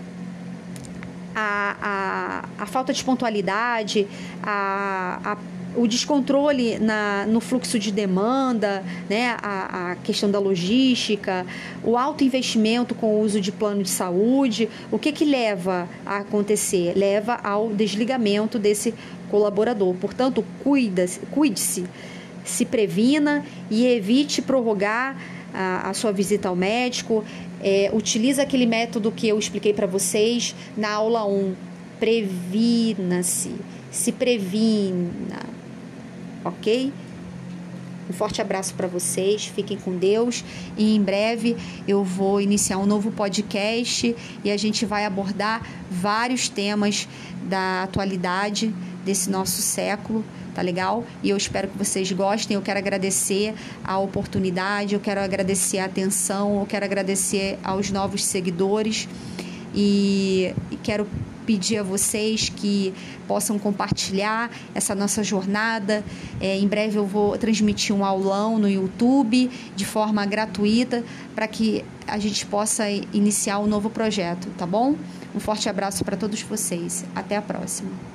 [1.35, 4.07] a, a, a falta de pontualidade,
[4.41, 5.37] a, a
[5.75, 11.45] o descontrole na, no fluxo de demanda, né, a, a, questão da logística,
[11.83, 16.17] o alto investimento com o uso de plano de saúde, o que, que leva a
[16.17, 16.93] acontecer?
[16.95, 18.93] Leva ao desligamento desse
[19.29, 19.95] colaborador.
[19.95, 21.85] Portanto, cuide-se,
[22.43, 25.17] se previna e evite prorrogar
[25.53, 27.23] a, a sua visita ao médico.
[27.61, 31.53] É, utiliza aquele método que eu expliquei para vocês na aula 1.
[31.99, 33.51] Previna-se,
[33.89, 35.39] se previna,
[36.43, 36.91] ok?
[38.09, 40.43] Um forte abraço para vocês, fiquem com Deus
[40.77, 41.55] e em breve
[41.87, 44.13] eu vou iniciar um novo podcast
[44.43, 47.07] e a gente vai abordar vários temas
[47.43, 48.73] da atualidade
[49.05, 50.23] desse nosso século,
[50.53, 51.05] tá legal?
[51.21, 52.55] E eu espero que vocês gostem.
[52.55, 58.23] Eu quero agradecer a oportunidade, eu quero agradecer a atenção, eu quero agradecer aos novos
[58.23, 59.07] seguidores
[59.73, 61.07] e, quero
[61.43, 62.93] pedir a vocês que
[63.27, 66.03] possam compartilhar essa nossa jornada.
[66.39, 71.03] É, em breve eu vou transmitir um aulão no YouTube de forma gratuita
[71.35, 74.95] para que a gente possa iniciar um novo projeto, tá bom?
[75.35, 77.05] Um forte abraço para todos vocês.
[77.15, 78.12] Até a próxima.